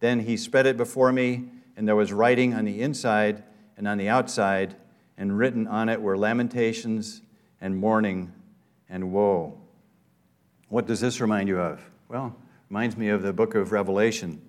Then 0.00 0.18
he 0.18 0.36
spread 0.36 0.66
it 0.66 0.76
before 0.76 1.12
me, 1.12 1.44
and 1.76 1.86
there 1.86 1.94
was 1.94 2.12
writing 2.12 2.52
on 2.52 2.64
the 2.64 2.82
inside 2.82 3.44
and 3.76 3.86
on 3.86 3.96
the 3.96 4.08
outside, 4.08 4.74
and 5.16 5.38
written 5.38 5.68
on 5.68 5.88
it 5.88 6.02
were 6.02 6.18
lamentations 6.18 7.22
and 7.60 7.76
mourning 7.76 8.32
and 8.88 9.12
woe. 9.12 9.56
What 10.68 10.88
does 10.88 10.98
this 10.98 11.20
remind 11.20 11.48
you 11.48 11.60
of? 11.60 11.80
Well, 12.08 12.34
reminds 12.68 12.96
me 12.96 13.10
of 13.10 13.22
the 13.22 13.32
book 13.32 13.54
of 13.54 13.70
Revelation, 13.70 14.42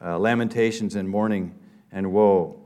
uh, 0.00 0.20
lamentations 0.20 0.94
and 0.94 1.08
mourning 1.08 1.52
and 1.90 2.12
woe. 2.12 2.60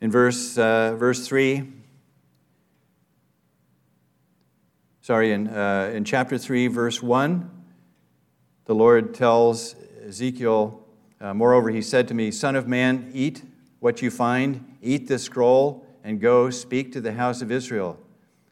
In 0.00 0.12
verse, 0.12 0.56
uh, 0.56 0.94
verse 0.94 1.26
3, 1.26 1.81
sorry, 5.02 5.32
in, 5.32 5.48
uh, 5.48 5.92
in 5.94 6.04
chapter 6.04 6.38
3, 6.38 6.68
verse 6.68 7.02
1, 7.02 7.50
the 8.64 8.74
Lord 8.74 9.14
tells 9.14 9.76
Ezekiel, 10.02 10.82
uh, 11.20 11.34
Moreover, 11.34 11.68
he 11.68 11.82
said 11.82 12.08
to 12.08 12.14
me, 12.14 12.30
Son 12.30 12.56
of 12.56 12.66
man, 12.66 13.10
eat 13.12 13.42
what 13.80 14.00
you 14.00 14.10
find, 14.10 14.76
eat 14.80 15.08
this 15.08 15.24
scroll, 15.24 15.86
and 16.02 16.20
go 16.20 16.48
speak 16.48 16.92
to 16.92 17.00
the 17.00 17.12
house 17.12 17.42
of 17.42 17.52
Israel. 17.52 17.98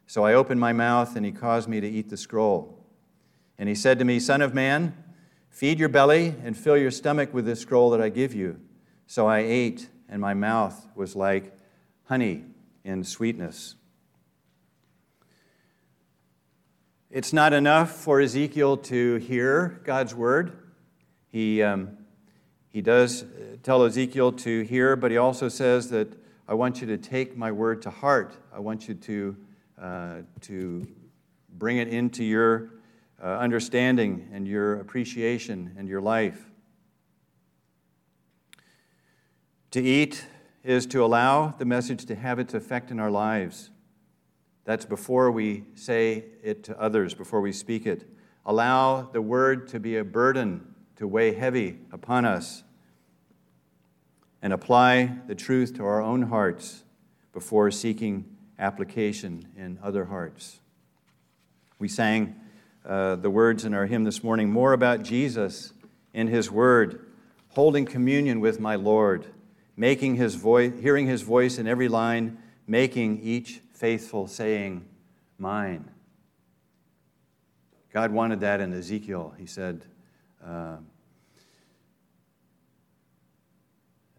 So 0.05 0.23
I 0.23 0.33
opened 0.33 0.59
my 0.59 0.73
mouth, 0.73 1.15
and 1.15 1.25
he 1.25 1.31
caused 1.31 1.67
me 1.67 1.81
to 1.81 1.89
eat 1.89 2.09
the 2.09 2.17
scroll. 2.17 2.77
And 3.57 3.67
he 3.67 3.75
said 3.75 3.97
to 3.97 4.05
me, 4.05 4.19
Son 4.19 4.41
of 4.41 4.53
man, 4.53 4.93
Feed 5.51 5.79
your 5.79 5.89
belly 5.89 6.33
and 6.43 6.57
fill 6.57 6.77
your 6.77 6.91
stomach 6.91 7.33
with 7.33 7.45
this 7.45 7.59
scroll 7.59 7.89
that 7.91 8.01
I 8.01 8.09
give 8.09 8.33
you. 8.33 8.59
So 9.05 9.27
I 9.27 9.39
ate, 9.39 9.89
and 10.07 10.21
my 10.21 10.33
mouth 10.33 10.87
was 10.95 11.15
like 11.15 11.53
honey 12.05 12.45
in 12.85 13.03
sweetness. 13.03 13.75
It's 17.13 17.33
not 17.33 17.51
enough 17.51 17.91
for 17.91 18.21
Ezekiel 18.21 18.77
to 18.77 19.15
hear 19.15 19.81
God's 19.83 20.15
word. 20.15 20.53
He, 21.27 21.61
um, 21.61 21.97
he 22.69 22.81
does 22.81 23.25
tell 23.63 23.83
Ezekiel 23.83 24.31
to 24.31 24.61
hear, 24.61 24.95
but 24.95 25.11
he 25.11 25.17
also 25.17 25.49
says 25.49 25.89
that 25.89 26.07
I 26.47 26.53
want 26.53 26.79
you 26.79 26.87
to 26.87 26.97
take 26.97 27.35
my 27.35 27.51
word 27.51 27.81
to 27.81 27.89
heart. 27.89 28.37
I 28.55 28.59
want 28.59 28.87
you 28.87 28.93
to, 28.93 29.37
uh, 29.77 30.15
to 30.43 30.87
bring 31.49 31.79
it 31.79 31.89
into 31.89 32.23
your 32.23 32.69
uh, 33.21 33.25
understanding 33.25 34.29
and 34.31 34.47
your 34.47 34.79
appreciation 34.79 35.75
and 35.77 35.89
your 35.89 35.99
life. 35.99 36.49
To 39.71 39.81
eat 39.81 40.25
is 40.63 40.85
to 40.85 41.03
allow 41.03 41.47
the 41.49 41.65
message 41.65 42.05
to 42.05 42.15
have 42.15 42.39
its 42.39 42.53
effect 42.53 42.89
in 42.89 43.01
our 43.01 43.11
lives. 43.11 43.69
That's 44.63 44.85
before 44.85 45.31
we 45.31 45.63
say 45.75 46.25
it 46.43 46.63
to 46.65 46.79
others, 46.79 47.13
before 47.13 47.41
we 47.41 47.51
speak 47.51 47.85
it. 47.85 48.07
Allow 48.45 49.03
the 49.11 49.21
word 49.21 49.67
to 49.69 49.79
be 49.79 49.97
a 49.97 50.03
burden, 50.03 50.75
to 50.97 51.07
weigh 51.07 51.33
heavy 51.33 51.79
upon 51.91 52.25
us, 52.25 52.63
and 54.41 54.53
apply 54.53 55.17
the 55.27 55.35
truth 55.35 55.75
to 55.75 55.83
our 55.83 56.01
own 56.01 56.23
hearts 56.23 56.83
before 57.33 57.71
seeking 57.71 58.25
application 58.59 59.47
in 59.57 59.79
other 59.81 60.05
hearts. 60.05 60.59
We 61.79 61.87
sang 61.87 62.35
uh, 62.85 63.15
the 63.15 63.29
words 63.29 63.65
in 63.65 63.73
our 63.73 63.85
hymn 63.85 64.03
this 64.03 64.23
morning 64.23 64.51
more 64.51 64.73
about 64.73 65.03
Jesus 65.03 65.73
in 66.13 66.27
His 66.27 66.51
Word, 66.51 67.05
holding 67.49 67.85
communion 67.85 68.39
with 68.39 68.59
my 68.59 68.75
Lord, 68.75 69.27
making 69.75 70.15
his 70.15 70.35
voice, 70.35 70.73
hearing 70.81 71.07
His 71.07 71.21
voice 71.21 71.57
in 71.57 71.67
every 71.67 71.87
line, 71.87 72.37
making 72.67 73.21
each 73.21 73.61
faithful 73.81 74.27
saying, 74.27 74.85
Mine. 75.39 75.89
God 77.91 78.11
wanted 78.11 78.39
that 78.41 78.61
in 78.61 78.71
Ezekiel. 78.73 79.33
He 79.39 79.47
said, 79.47 79.85
uh, 80.45 80.77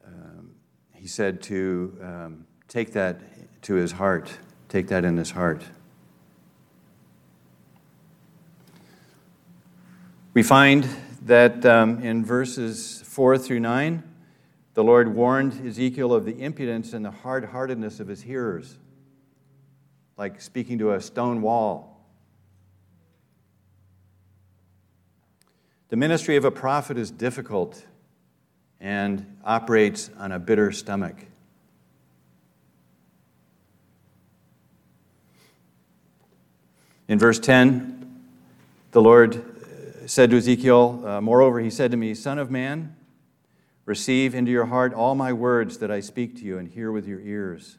um, 0.05 0.57
He 0.97 1.07
said 1.07 1.41
to 1.43 1.97
um, 2.03 2.47
take 2.67 2.93
that 2.95 3.21
to 3.63 3.75
his 3.75 3.93
heart, 3.93 4.37
take 4.69 4.89
that 4.89 5.05
in 5.05 5.17
his 5.17 5.31
heart. 5.31 5.63
We 10.35 10.43
find 10.43 10.89
that 11.25 11.65
um, 11.65 12.03
in 12.03 12.25
verses 12.25 13.01
4 13.07 13.39
through 13.39 13.61
9, 13.61 14.03
the 14.75 14.83
Lord 14.83 15.15
warned 15.15 15.65
Ezekiel 15.65 16.13
of 16.13 16.25
the 16.25 16.43
impudence 16.43 16.93
and 16.95 17.05
the 17.05 17.13
hard 17.13 17.45
heartedness 17.45 18.01
of 18.01 18.09
his 18.09 18.23
hearers, 18.23 18.79
like 20.23 20.41
speaking 20.41 20.79
to 20.79 20.93
a 20.93 21.01
stone 21.01 21.43
wall. 21.43 22.01
The 25.89 25.97
ministry 25.97 26.37
of 26.37 26.45
a 26.45 26.51
prophet 26.53 26.97
is 26.97 27.11
difficult 27.11 27.85
and 28.79 29.37
operates 29.45 30.11
on 30.17 30.31
a 30.31 30.39
bitter 30.39 30.71
stomach. 30.71 31.17
In 37.09 37.19
verse 37.19 37.41
10, 37.41 38.23
the 38.93 39.03
Lord 39.03 39.45
said 40.07 40.31
to 40.31 40.37
Ezekiel, 40.37 41.03
uh, 41.05 41.21
Moreover, 41.21 41.59
he 41.59 41.69
said 41.69 41.91
to 41.91 41.97
me, 41.97 42.15
Son 42.15 42.39
of 42.39 42.49
man, 42.49 42.95
receive 43.87 44.37
into 44.37 44.53
your 44.53 44.67
heart 44.67 44.95
all 44.95 45.17
my 45.17 45.33
words 45.33 45.79
that 45.79 45.91
I 45.91 45.99
speak 45.99 46.37
to 46.37 46.45
you, 46.45 46.59
and 46.59 46.69
hear 46.69 46.93
with 46.93 47.09
your 47.09 47.19
ears. 47.19 47.77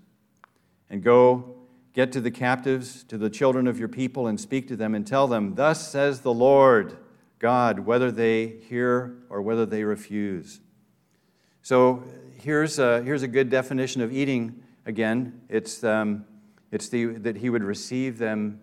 And 0.90 1.02
go, 1.02 1.63
get 1.94 2.12
to 2.12 2.22
the 2.22 2.32
captives, 2.32 3.04
to 3.06 3.18
the 3.18 3.30
children 3.30 3.68
of 3.68 3.80
your 3.80 3.88
people, 3.88 4.28
and 4.28 4.40
speak 4.40 4.68
to 4.68 4.76
them, 4.76 4.96
and 4.96 5.06
tell 5.06 5.28
them, 5.28 5.56
Thus 5.56 5.90
says 5.90 6.22
the 6.22 6.34
Lord 6.34 6.98
God, 7.40 7.80
whether 7.80 8.12
they 8.12 8.48
hear 8.70 9.16
or 9.30 9.42
whether 9.42 9.66
they 9.66 9.84
refuse. 9.84 10.62
So 11.62 12.04
here's 12.40 12.80
a, 12.80 13.02
here's 13.04 13.24
a 13.24 13.28
good 13.28 13.50
definition 13.50 14.02
of 14.02 14.12
eating 14.12 14.64
again. 14.86 15.42
It's, 15.50 15.84
um, 15.84 16.26
it's 16.72 16.90
the, 16.90 17.06
that 17.06 17.38
he 17.38 17.50
would 17.50 17.64
receive 17.64 18.18
them, 18.18 18.60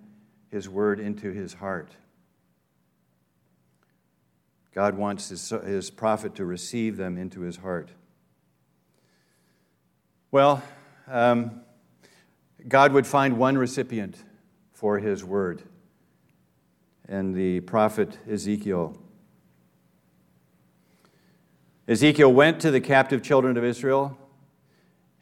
his 0.50 0.68
word, 0.68 0.98
into 0.98 1.30
his 1.30 1.54
heart. 1.54 1.90
God 4.74 4.96
wants 4.96 5.28
his, 5.28 5.48
his 5.48 5.90
prophet 5.90 6.34
to 6.36 6.44
receive 6.44 6.96
them 6.96 7.18
into 7.18 7.40
his 7.40 7.56
heart. 7.56 7.90
Well, 10.30 10.62
um, 11.08 11.59
God 12.68 12.92
would 12.92 13.06
find 13.06 13.38
one 13.38 13.56
recipient 13.58 14.24
for 14.72 14.98
his 14.98 15.24
word, 15.24 15.62
and 17.08 17.34
the 17.34 17.60
prophet 17.60 18.18
Ezekiel. 18.28 18.96
Ezekiel 21.88 22.32
went 22.32 22.60
to 22.60 22.70
the 22.70 22.80
captive 22.80 23.22
children 23.22 23.56
of 23.56 23.64
Israel, 23.64 24.16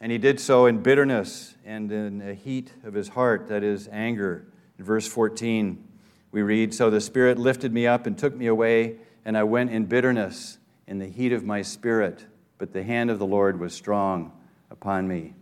and 0.01 0.13
he 0.13 0.19
did 0.19 0.39
so 0.39 0.67
in 0.67 0.83
bitterness 0.83 1.55
and 1.65 1.91
in 1.91 2.21
a 2.21 2.35
heat 2.35 2.73
of 2.85 2.95
his 2.95 3.09
heart, 3.09 3.49
that 3.49 3.63
is, 3.63 3.89
anger. 3.91 4.47
In 4.79 4.85
verse 4.85 5.09
14, 5.09 5.83
we 6.31 6.43
read 6.43 6.75
So 6.75 6.91
the 6.91 7.01
Spirit 7.01 7.39
lifted 7.39 7.73
me 7.73 7.87
up 7.87 8.07
and 8.07 8.17
took 8.17 8.35
me 8.35 8.47
away, 8.47 8.97
and 9.25 9.37
I 9.37 9.45
went 9.45 9.71
in 9.71 9.87
bitterness 9.87 10.59
in 10.87 10.99
the 10.99 11.09
heat 11.09 11.33
of 11.33 11.45
my 11.45 11.63
spirit, 11.63 12.27
but 12.59 12.73
the 12.73 12.83
hand 12.83 13.11
of 13.11 13.19
the 13.19 13.27
Lord 13.27 13.59
was 13.61 13.75
strong 13.75 14.33
upon 14.71 15.09
me. 15.09 15.35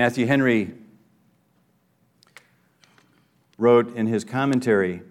Matthew 0.00 0.24
Henry 0.24 0.72
wrote 3.58 3.94
in 3.94 4.06
his 4.06 4.24
commentary, 4.24 5.02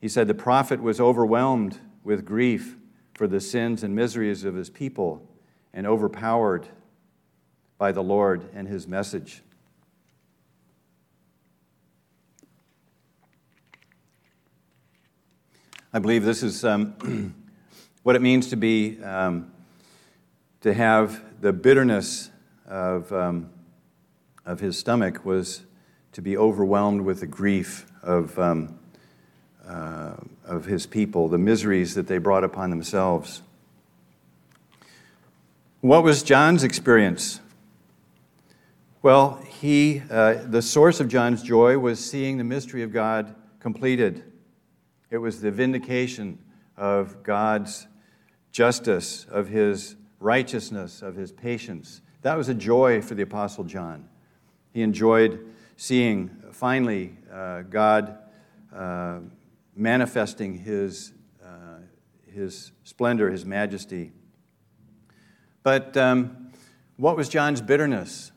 he 0.00 0.08
said, 0.08 0.26
The 0.26 0.34
prophet 0.34 0.82
was 0.82 0.98
overwhelmed 1.00 1.78
with 2.02 2.24
grief 2.24 2.74
for 3.14 3.28
the 3.28 3.40
sins 3.40 3.84
and 3.84 3.94
miseries 3.94 4.42
of 4.42 4.56
his 4.56 4.68
people 4.68 5.24
and 5.72 5.86
overpowered 5.86 6.66
by 7.78 7.92
the 7.92 8.02
Lord 8.02 8.50
and 8.52 8.66
his 8.66 8.88
message. 8.88 9.44
I 15.92 16.00
believe 16.00 16.24
this 16.24 16.42
is 16.42 16.64
um, 16.64 17.32
what 18.02 18.16
it 18.16 18.22
means 18.22 18.48
to 18.48 18.56
be, 18.56 19.00
um, 19.04 19.52
to 20.62 20.74
have 20.74 21.40
the 21.40 21.52
bitterness 21.52 22.32
of, 22.66 23.12
um, 23.12 23.50
of 24.46 24.60
his 24.60 24.78
stomach 24.78 25.24
was 25.24 25.62
to 26.12 26.22
be 26.22 26.36
overwhelmed 26.36 27.00
with 27.02 27.20
the 27.20 27.26
grief 27.26 27.86
of, 28.02 28.38
um, 28.38 28.78
uh, 29.66 30.14
of 30.44 30.64
his 30.64 30.86
people, 30.86 31.28
the 31.28 31.38
miseries 31.38 31.94
that 31.94 32.06
they 32.06 32.18
brought 32.18 32.44
upon 32.44 32.70
themselves. 32.70 33.42
What 35.80 36.04
was 36.04 36.22
John's 36.22 36.64
experience? 36.64 37.40
Well, 39.02 39.42
he, 39.60 40.02
uh, 40.10 40.44
the 40.46 40.62
source 40.62 41.00
of 41.00 41.08
John's 41.08 41.42
joy 41.42 41.78
was 41.78 42.02
seeing 42.02 42.38
the 42.38 42.44
mystery 42.44 42.82
of 42.82 42.92
God 42.92 43.34
completed. 43.60 44.22
It 45.10 45.18
was 45.18 45.40
the 45.40 45.50
vindication 45.50 46.38
of 46.76 47.22
God's 47.22 47.86
justice, 48.50 49.26
of 49.30 49.48
his 49.48 49.96
righteousness, 50.20 51.02
of 51.02 51.16
his 51.16 51.32
patience. 51.32 52.00
That 52.22 52.36
was 52.36 52.48
a 52.48 52.54
joy 52.54 53.02
for 53.02 53.14
the 53.14 53.22
Apostle 53.22 53.64
John. 53.64 54.08
He 54.74 54.82
enjoyed 54.82 55.38
seeing 55.76 56.30
finally 56.50 57.16
uh, 57.32 57.62
God 57.62 58.18
uh, 58.74 59.20
manifesting 59.76 60.58
his, 60.58 61.12
uh, 61.40 61.78
his 62.32 62.72
splendor, 62.82 63.30
his 63.30 63.46
majesty. 63.46 64.10
But 65.62 65.96
um, 65.96 66.50
what 66.96 67.16
was 67.16 67.28
John's 67.28 67.60
bitterness? 67.60 68.32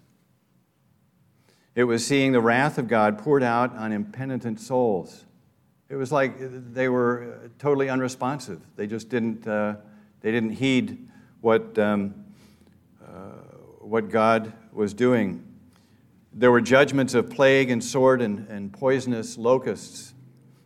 It 1.73 1.85
was 1.85 2.05
seeing 2.05 2.33
the 2.33 2.41
wrath 2.41 2.77
of 2.77 2.87
God 2.87 3.17
poured 3.17 3.41
out 3.41 3.75
on 3.75 3.91
impenitent 3.91 4.59
souls. 4.59 5.25
It 5.89 5.95
was 5.95 6.11
like 6.11 6.35
they 6.73 6.87
were 6.87 7.39
uh, 7.45 7.47
totally 7.57 7.89
unresponsive. 7.89 8.61
They 8.75 8.85
just 8.85 9.09
didn't, 9.09 9.47
uh, 9.47 9.77
they 10.21 10.31
didn't 10.31 10.51
heed 10.51 11.07
what, 11.41 11.79
um, 11.79 12.13
uh, 13.03 13.31
what 13.79 14.09
God 14.09 14.53
was 14.71 14.93
doing. 14.93 15.43
There 16.39 16.51
were 16.51 16.61
judgments 16.61 17.15
of 17.15 17.31
plague 17.31 17.71
and 17.71 17.83
sword 17.83 18.21
and, 18.21 18.47
and 18.47 18.71
poisonous 18.71 19.39
locusts. 19.39 20.13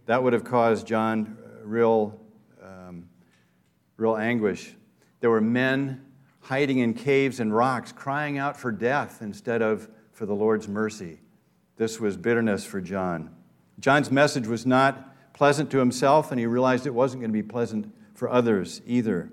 That 0.05 0.21
would 0.21 0.33
have 0.33 0.43
caused 0.43 0.85
John 0.85 1.37
real, 1.63 2.19
um, 2.61 3.07
real 3.95 4.17
anguish. 4.17 4.75
There 5.21 5.29
were 5.29 5.39
men 5.39 6.05
hiding 6.41 6.79
in 6.79 6.93
caves 6.93 7.39
and 7.39 7.55
rocks, 7.55 7.93
crying 7.93 8.37
out 8.37 8.57
for 8.57 8.73
death 8.73 9.21
instead 9.21 9.61
of 9.61 9.87
for 10.11 10.25
the 10.25 10.35
Lord's 10.35 10.67
mercy. 10.67 11.21
This 11.77 12.01
was 12.01 12.17
bitterness 12.17 12.65
for 12.65 12.81
John. 12.81 13.33
John's 13.79 14.11
message 14.11 14.47
was 14.47 14.65
not 14.65 15.33
pleasant 15.33 15.71
to 15.71 15.77
himself, 15.77 16.31
and 16.31 16.39
he 16.39 16.47
realized 16.47 16.85
it 16.85 16.93
wasn't 16.93 17.21
going 17.21 17.31
to 17.31 17.33
be 17.33 17.47
pleasant 17.47 17.95
for 18.13 18.29
others 18.29 18.81
either. 18.85 19.29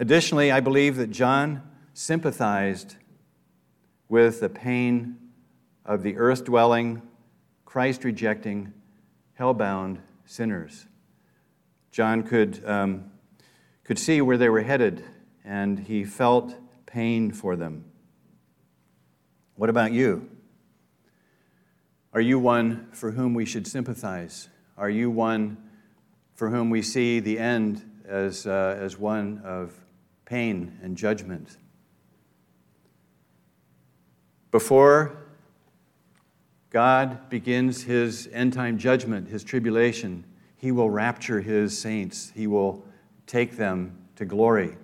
Additionally, 0.00 0.50
I 0.50 0.58
believe 0.58 0.96
that 0.96 1.12
John 1.12 1.62
sympathized 1.94 2.96
with 4.10 4.40
the 4.40 4.48
pain 4.48 5.16
of 5.86 6.02
the 6.02 6.18
earth 6.18 6.44
dwelling, 6.44 7.00
Christ 7.64 8.02
rejecting, 8.04 8.72
hell 9.34 9.54
bound 9.54 10.00
sinners. 10.26 10.86
John 11.92 12.24
could, 12.24 12.62
um, 12.66 13.12
could 13.84 13.98
see 13.98 14.20
where 14.20 14.36
they 14.36 14.48
were 14.48 14.62
headed, 14.62 15.04
and 15.44 15.78
he 15.78 16.04
felt 16.04 16.56
pain 16.86 17.30
for 17.30 17.54
them. 17.54 17.84
What 19.54 19.70
about 19.70 19.92
you? 19.92 20.28
Are 22.12 22.20
you 22.20 22.40
one 22.40 22.88
for 22.90 23.12
whom 23.12 23.32
we 23.32 23.44
should 23.44 23.68
sympathize? 23.68 24.48
Are 24.76 24.90
you 24.90 25.08
one 25.08 25.56
for 26.34 26.50
whom 26.50 26.68
we 26.68 26.82
see 26.82 27.20
the 27.20 27.38
end 27.38 27.88
as, 28.04 28.44
uh, 28.44 28.76
as 28.80 28.98
one 28.98 29.40
of 29.44 29.72
pain 30.24 30.80
and 30.82 30.96
judgment? 30.96 31.58
Before 34.50 35.16
God 36.70 37.28
begins 37.28 37.82
his 37.82 38.28
end 38.32 38.52
time 38.52 38.78
judgment, 38.78 39.28
his 39.28 39.44
tribulation, 39.44 40.24
he 40.56 40.72
will 40.72 40.90
rapture 40.90 41.40
his 41.40 41.76
saints. 41.76 42.32
He 42.34 42.46
will 42.46 42.84
take 43.26 43.56
them 43.56 43.96
to 44.16 44.24
glory. 44.24 44.76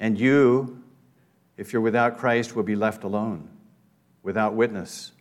And 0.00 0.18
you, 0.18 0.82
if 1.56 1.72
you're 1.72 1.82
without 1.82 2.18
Christ, 2.18 2.56
will 2.56 2.62
be 2.62 2.76
left 2.76 3.04
alone, 3.04 3.48
without 4.22 4.54
witness. 4.54 5.12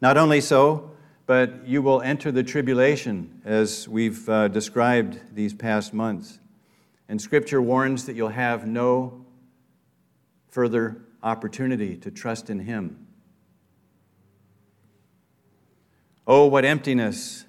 Not 0.00 0.16
only 0.16 0.40
so, 0.40 0.90
but 1.26 1.66
you 1.66 1.82
will 1.82 2.00
enter 2.02 2.32
the 2.32 2.42
tribulation 2.42 3.42
as 3.44 3.88
we've 3.88 4.28
uh, 4.28 4.48
described 4.48 5.20
these 5.34 5.52
past 5.52 5.92
months. 5.92 6.38
And 7.08 7.20
Scripture 7.20 7.60
warns 7.60 8.06
that 8.06 8.16
you'll 8.16 8.28
have 8.28 8.66
no 8.66 9.24
further 10.50 11.02
opportunity 11.22 11.96
to 11.96 12.10
trust 12.10 12.50
in 12.50 12.60
Him. 12.60 13.06
Oh, 16.26 16.46
what 16.46 16.64
emptiness 16.64 17.44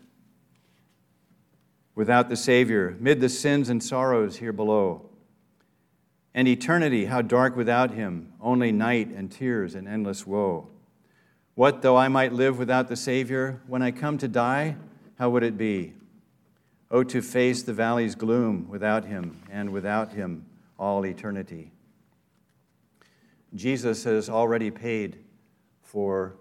without 1.99 2.29
the 2.29 2.37
Savior, 2.37 2.95
mid 2.97 3.19
the 3.19 3.27
sins 3.27 3.67
and 3.67 3.83
sorrows 3.83 4.37
here 4.37 4.53
below. 4.53 5.09
And 6.33 6.47
eternity, 6.47 7.05
how 7.05 7.21
dark 7.21 7.57
without 7.57 7.91
Him, 7.91 8.31
only 8.39 8.71
night 8.71 9.09
and 9.09 9.29
tears 9.29 9.75
and 9.75 9.85
endless 9.85 10.25
woe. 10.25 10.69
What 11.55 11.81
though 11.81 11.97
I 11.97 12.07
might 12.07 12.31
live 12.31 12.57
without 12.57 12.87
the 12.87 12.95
Savior? 12.95 13.61
When 13.67 13.81
I 13.81 13.91
come 13.91 14.17
to 14.19 14.29
die, 14.29 14.77
how 15.17 15.29
would 15.31 15.43
it 15.43 15.57
be? 15.57 15.93
Oh, 16.89 17.03
to 17.03 17.21
face 17.21 17.63
the 17.63 17.73
valley's 17.73 18.15
gloom 18.15 18.69
without 18.69 19.03
Him, 19.03 19.43
and 19.51 19.71
without 19.71 20.13
Him 20.13 20.45
all 20.77 21.05
eternity. 21.05 21.73
Jesus 23.55 24.03
has 24.03 24.29
already 24.29 24.69
paid 24.69 25.17
for 25.81 26.35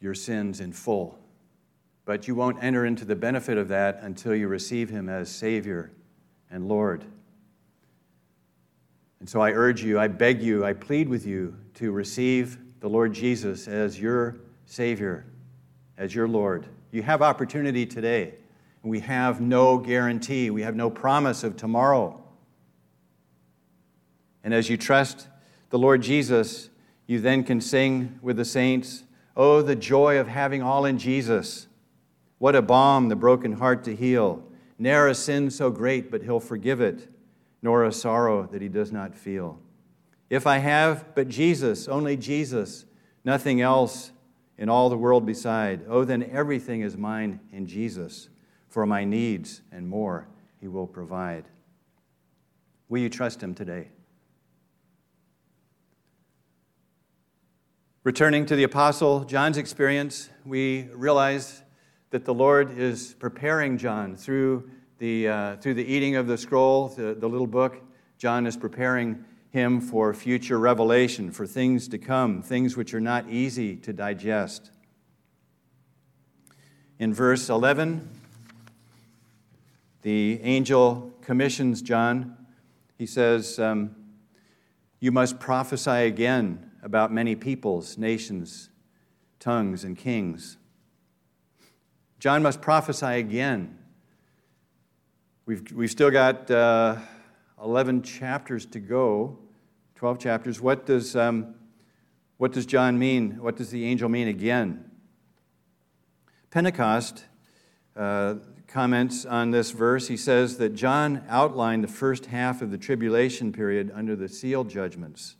your 0.00 0.14
sins 0.14 0.60
in 0.60 0.72
full, 0.72 1.18
but 2.04 2.28
you 2.28 2.34
won't 2.34 2.62
enter 2.62 2.84
into 2.84 3.04
the 3.04 3.16
benefit 3.16 3.56
of 3.56 3.68
that 3.68 4.00
until 4.02 4.34
you 4.34 4.48
receive 4.48 4.90
Him 4.90 5.08
as 5.08 5.30
Savior 5.30 5.92
and 6.50 6.68
Lord. 6.68 7.04
And 9.20 9.28
so 9.28 9.40
I 9.40 9.52
urge 9.52 9.82
you, 9.82 9.98
I 9.98 10.08
beg 10.08 10.42
you, 10.42 10.64
I 10.64 10.72
plead 10.72 11.08
with 11.08 11.24
you 11.24 11.56
to 11.74 11.92
receive 11.92 12.58
the 12.80 12.88
Lord 12.88 13.14
Jesus 13.14 13.68
as 13.68 13.98
your 13.98 14.40
Savior, 14.66 15.24
as 15.96 16.14
your 16.14 16.26
Lord. 16.26 16.66
You 16.90 17.02
have 17.02 17.22
opportunity 17.22 17.86
today. 17.86 18.34
We 18.82 18.98
have 19.00 19.40
no 19.40 19.78
guarantee, 19.78 20.50
we 20.50 20.62
have 20.62 20.74
no 20.74 20.90
promise 20.90 21.44
of 21.44 21.56
tomorrow. 21.56 22.20
And 24.42 24.52
as 24.52 24.68
you 24.68 24.76
trust 24.76 25.28
the 25.72 25.78
Lord 25.78 26.02
Jesus, 26.02 26.68
you 27.06 27.18
then 27.18 27.44
can 27.44 27.58
sing 27.58 28.18
with 28.20 28.36
the 28.36 28.44
saints, 28.44 29.04
Oh, 29.34 29.62
the 29.62 29.74
joy 29.74 30.18
of 30.18 30.28
having 30.28 30.62
all 30.62 30.84
in 30.84 30.98
Jesus. 30.98 31.66
What 32.36 32.54
a 32.54 32.60
balm 32.60 33.08
the 33.08 33.16
broken 33.16 33.52
heart 33.52 33.82
to 33.84 33.96
heal. 33.96 34.44
Ne'er 34.78 35.08
a 35.08 35.14
sin 35.14 35.50
so 35.50 35.70
great, 35.70 36.10
but 36.10 36.24
he'll 36.24 36.40
forgive 36.40 36.82
it, 36.82 37.08
nor 37.62 37.86
a 37.86 37.92
sorrow 37.92 38.46
that 38.52 38.60
he 38.60 38.68
does 38.68 38.92
not 38.92 39.14
feel. 39.14 39.58
If 40.28 40.46
I 40.46 40.58
have 40.58 41.14
but 41.14 41.30
Jesus, 41.30 41.88
only 41.88 42.18
Jesus, 42.18 42.84
nothing 43.24 43.62
else 43.62 44.12
in 44.58 44.68
all 44.68 44.90
the 44.90 44.98
world 44.98 45.24
beside, 45.24 45.86
oh, 45.88 46.04
then 46.04 46.22
everything 46.30 46.82
is 46.82 46.98
mine 46.98 47.40
in 47.50 47.66
Jesus. 47.66 48.28
For 48.68 48.84
my 48.84 49.04
needs 49.06 49.62
and 49.72 49.88
more, 49.88 50.28
he 50.60 50.68
will 50.68 50.86
provide. 50.86 51.46
Will 52.90 53.00
you 53.00 53.08
trust 53.08 53.42
him 53.42 53.54
today? 53.54 53.88
Returning 58.04 58.46
to 58.46 58.56
the 58.56 58.64
Apostle 58.64 59.22
John's 59.22 59.56
experience, 59.56 60.28
we 60.44 60.88
realize 60.92 61.62
that 62.10 62.24
the 62.24 62.34
Lord 62.34 62.76
is 62.76 63.14
preparing 63.14 63.78
John 63.78 64.16
through 64.16 64.68
the, 64.98 65.28
uh, 65.28 65.56
through 65.58 65.74
the 65.74 65.84
eating 65.84 66.16
of 66.16 66.26
the 66.26 66.36
scroll, 66.36 66.88
the, 66.88 67.14
the 67.14 67.28
little 67.28 67.46
book. 67.46 67.80
John 68.18 68.44
is 68.44 68.56
preparing 68.56 69.24
him 69.50 69.80
for 69.80 70.12
future 70.14 70.58
revelation, 70.58 71.30
for 71.30 71.46
things 71.46 71.86
to 71.86 71.98
come, 71.98 72.42
things 72.42 72.76
which 72.76 72.92
are 72.92 73.00
not 73.00 73.30
easy 73.30 73.76
to 73.76 73.92
digest. 73.92 74.72
In 76.98 77.14
verse 77.14 77.48
11, 77.48 78.10
the 80.02 80.40
angel 80.42 81.12
commissions 81.20 81.80
John. 81.80 82.36
He 82.98 83.06
says, 83.06 83.60
um, 83.60 83.94
You 84.98 85.12
must 85.12 85.38
prophesy 85.38 85.90
again 86.08 86.71
about 86.82 87.12
many 87.12 87.34
peoples, 87.36 87.96
nations, 87.96 88.70
tongues, 89.38 89.84
and 89.84 89.96
kings. 89.96 90.56
John 92.18 92.42
must 92.42 92.60
prophesy 92.60 93.06
again. 93.06 93.78
We've, 95.46 95.72
we've 95.72 95.90
still 95.90 96.10
got 96.10 96.50
uh, 96.50 96.96
11 97.62 98.02
chapters 98.02 98.66
to 98.66 98.80
go, 98.80 99.38
12 99.96 100.18
chapters. 100.18 100.60
What 100.60 100.86
does, 100.86 101.16
um, 101.16 101.54
what 102.36 102.52
does 102.52 102.66
John 102.66 102.98
mean? 102.98 103.42
What 103.42 103.56
does 103.56 103.70
the 103.70 103.84
angel 103.84 104.08
mean 104.08 104.28
again? 104.28 104.84
Pentecost 106.50 107.24
uh, 107.96 108.34
comments 108.66 109.24
on 109.24 109.50
this 109.50 109.70
verse. 109.70 110.08
He 110.08 110.16
says 110.16 110.58
that 110.58 110.74
John 110.74 111.24
outlined 111.28 111.84
the 111.84 111.88
first 111.88 112.26
half 112.26 112.62
of 112.62 112.70
the 112.70 112.78
tribulation 112.78 113.52
period 113.52 113.90
under 113.94 114.16
the 114.16 114.28
seal 114.28 114.64
judgments, 114.64 115.36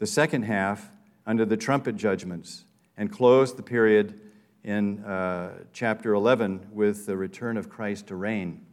the 0.00 0.06
second 0.06 0.44
half 0.44 0.90
under 1.26 1.44
the 1.44 1.58
trumpet 1.58 1.94
judgments, 1.94 2.64
and 2.96 3.12
closed 3.12 3.56
the 3.56 3.62
period 3.62 4.18
in 4.64 5.04
uh, 5.04 5.52
chapter 5.72 6.14
11 6.14 6.68
with 6.72 7.06
the 7.06 7.16
return 7.16 7.56
of 7.56 7.68
Christ 7.68 8.08
to 8.08 8.16
reign. 8.16 8.64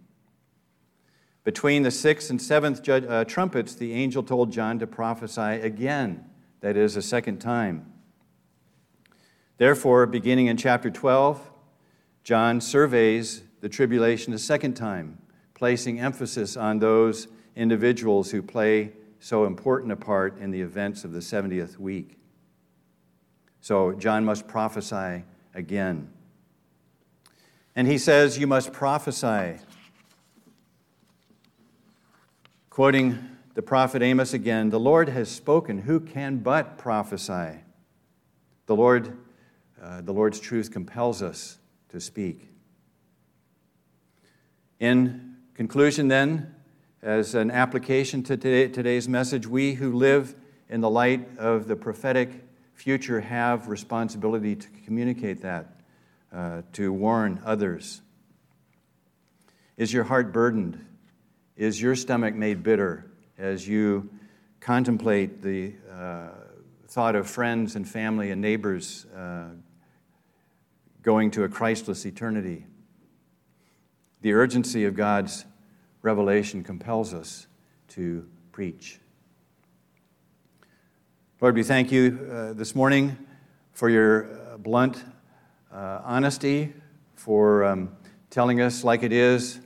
Between 1.43 1.83
the 1.83 1.91
sixth 1.91 2.29
and 2.29 2.41
seventh 2.41 2.81
judge, 2.81 3.05
uh, 3.07 3.25
trumpets, 3.25 3.75
the 3.75 3.93
angel 3.93 4.23
told 4.23 4.51
John 4.51 4.79
to 4.79 4.87
prophesy 4.87 5.61
again, 5.61 6.25
that 6.61 6.75
is, 6.75 6.95
a 6.95 7.01
second 7.01 7.39
time. 7.39 7.91
Therefore, 9.57 10.05
beginning 10.05 10.47
in 10.47 10.55
chapter 10.55 10.89
12, 10.89 11.41
John 12.23 12.61
surveys 12.61 13.43
the 13.59 13.69
tribulation 13.69 14.33
a 14.33 14.39
second 14.39 14.75
time, 14.75 15.17
placing 15.53 15.99
emphasis 15.99 16.55
on 16.55 16.79
those 16.79 17.27
individuals 17.55 18.31
who 18.31 18.41
play 18.41 18.93
so 19.19 19.45
important 19.45 19.91
a 19.91 19.95
part 19.95 20.37
in 20.39 20.51
the 20.51 20.61
events 20.61 21.03
of 21.03 21.11
the 21.11 21.19
70th 21.19 21.77
week. 21.77 22.17
So, 23.61 23.93
John 23.93 24.23
must 24.23 24.47
prophesy 24.47 25.23
again. 25.53 26.09
And 27.75 27.87
he 27.87 27.97
says, 27.97 28.37
You 28.37 28.47
must 28.47 28.71
prophesy 28.71 29.59
Quoting 32.77 33.17
the 33.55 33.63
prophet 33.63 34.03
Amos 34.03 34.35
again, 34.35 34.69
the 34.69 34.79
Lord 34.79 35.09
has 35.09 35.29
spoken. 35.29 35.79
Who 35.79 35.99
can 35.99 36.37
but 36.37 36.77
prophesy? 36.77 37.57
The 38.67 38.75
Lord, 38.75 39.17
uh, 39.81 40.01
the 40.01 40.13
Lord's 40.13 40.39
truth 40.39 40.69
compels 40.69 41.23
us 41.23 41.57
to 41.89 41.99
speak. 41.99 42.49
In 44.79 45.37
conclusion, 45.55 46.07
then, 46.07 46.53
as 47.01 47.35
an 47.35 47.51
application 47.51 48.23
to 48.23 48.37
today, 48.37 48.67
today's 48.67 49.07
message, 49.07 49.47
we 49.47 49.73
who 49.73 49.93
live 49.93 50.35
in 50.69 50.81
the 50.81 50.89
light 50.89 51.37
of 51.37 51.67
the 51.67 51.75
prophetic 51.75 52.29
future 52.73 53.21
have 53.21 53.67
responsibility 53.67 54.55
to 54.55 54.67
communicate 54.85 55.41
that, 55.41 55.79
uh, 56.33 56.61
to 56.73 56.91
warn 56.91 57.41
others. 57.45 58.01
Is 59.77 59.93
your 59.93 60.05
heart 60.05 60.33
burdened 60.33 60.83
is 61.57 61.81
your 61.81 61.95
stomach 61.95 62.35
made 62.35 62.61
bitter 62.61 63.09
as 63.37 63.67
you 63.67 64.09
contemplate 64.59 65.41
the 65.41 65.73
uh, 65.91 66.27
thought 66.87 67.15
of 67.15 67.27
friends 67.27 67.75
and 67.75 67.89
family 67.89 68.29
and 68.29 68.39
neighbors 68.39 69.07
uh, 69.17 69.47
going 71.01 71.31
to 71.31 71.43
a 71.43 71.49
Christless 71.49 72.05
eternity? 72.05 72.67
The 74.21 74.33
urgency 74.33 74.85
of 74.85 74.95
God's 74.95 75.45
revelation 76.07 76.63
compels 76.63 77.13
us 77.13 77.47
to 77.89 78.25
preach. 78.53 79.01
Lord, 81.41 81.53
we 81.53 81.63
thank 81.63 81.91
you 81.91 82.29
uh, 82.31 82.53
this 82.53 82.73
morning 82.73 83.17
for 83.73 83.89
your 83.89 84.25
uh, 84.25 84.57
blunt 84.57 85.03
uh, 85.69 85.99
honesty, 86.05 86.73
for 87.15 87.65
um, 87.65 87.91
telling 88.29 88.61
us 88.61 88.85
like 88.85 89.03
it 89.03 89.11
is 89.11 89.59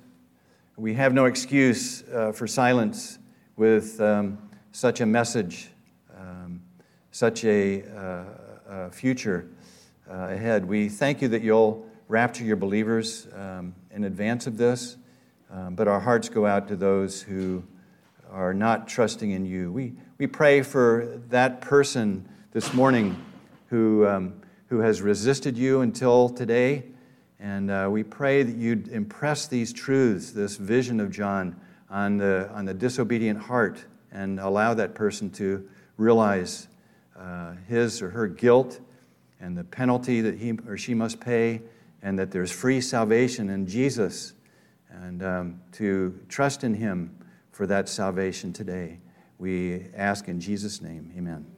we 0.78 0.96
have 0.96 1.14
no 1.14 1.26
excuse 1.26 2.04
uh, 2.10 2.32
for 2.32 2.48
silence 2.48 3.20
with 3.56 4.02
um, 4.02 4.40
such 4.72 5.00
a 5.00 5.06
message, 5.06 5.70
um, 6.18 6.60
such 7.12 7.46
a, 7.46 7.84
uh, 7.96 8.24
a 8.68 8.90
future 8.90 9.48
uh, 10.10 10.30
ahead. 10.30 10.66
We 10.66 10.90
thank 10.90 11.22
you 11.22 11.28
that 11.28 11.44
you'll 11.44 11.86
rapture 12.08 12.44
your 12.44 12.56
believers 12.56 13.28
um, 13.36 13.76
in 13.92 14.06
advance 14.06 14.48
of 14.48 14.58
this, 14.58 14.98
um, 15.52 15.76
but 15.76 15.88
our 15.88 16.00
hearts 16.00 16.30
go 16.30 16.46
out 16.46 16.68
to 16.70 16.76
those 16.76 17.22
who 17.22 17.64
are 18.32 18.54
not 18.54 18.88
trusting 18.88 19.32
in 19.32 19.46
you. 19.46 19.72
We, 19.72 19.94
we 20.18 20.28
pray 20.28 20.62
for 20.62 21.20
that 21.30 21.62
person 21.62 22.28
this 22.52 22.74
morning 22.74 23.24
who, 23.68 24.08
um, 24.08 24.42
who 24.68 24.80
has 24.80 25.02
resisted 25.02 25.58
you 25.58 25.82
until 25.82 26.30
today 26.30 26.86
and 27.42 27.72
uh, 27.72 27.88
we 27.90 28.04
pray 28.04 28.44
that 28.44 28.56
you'd 28.56 28.90
impress 28.90 29.48
these 29.48 29.74
truths, 29.74 30.30
this 30.30 30.58
vision 30.58 31.00
of 31.00 31.10
John, 31.10 31.60
on 31.90 32.18
the, 32.18 32.48
on 32.54 32.66
the 32.66 32.74
disobedient 32.74 33.40
heart 33.40 33.84
and 34.12 34.40
allow 34.40 34.76
that 34.76 34.94
person 34.94 35.32
to 35.32 35.68
realize 35.98 36.68
uh, 37.18 37.54
his 37.68 38.00
or 38.00 38.12
her 38.12 38.28
guilt 38.28 38.80
and 39.40 39.58
the 39.58 39.64
penalty 39.64 40.22
that 40.22 40.38
he 40.38 40.52
or 40.68 40.78
she 40.78 40.94
must 40.94 41.20
pay, 41.20 41.62
and 42.04 42.20
that 42.20 42.30
there's 42.30 42.52
free 42.52 42.80
salvation 42.80 43.50
in 43.50 43.66
Jesus, 43.66 44.34
and 44.92 45.24
um, 45.24 45.62
to 45.74 46.20
trust 46.30 46.64
in 46.64 46.74
him 46.74 47.18
for 47.52 47.68
that 47.68 47.90
salvation 47.90 48.54
today. 48.54 49.00
We 49.38 49.88
ask 49.96 50.28
in 50.28 50.40
Jesus' 50.40 50.82
name, 50.82 51.12
amen. 51.18 51.51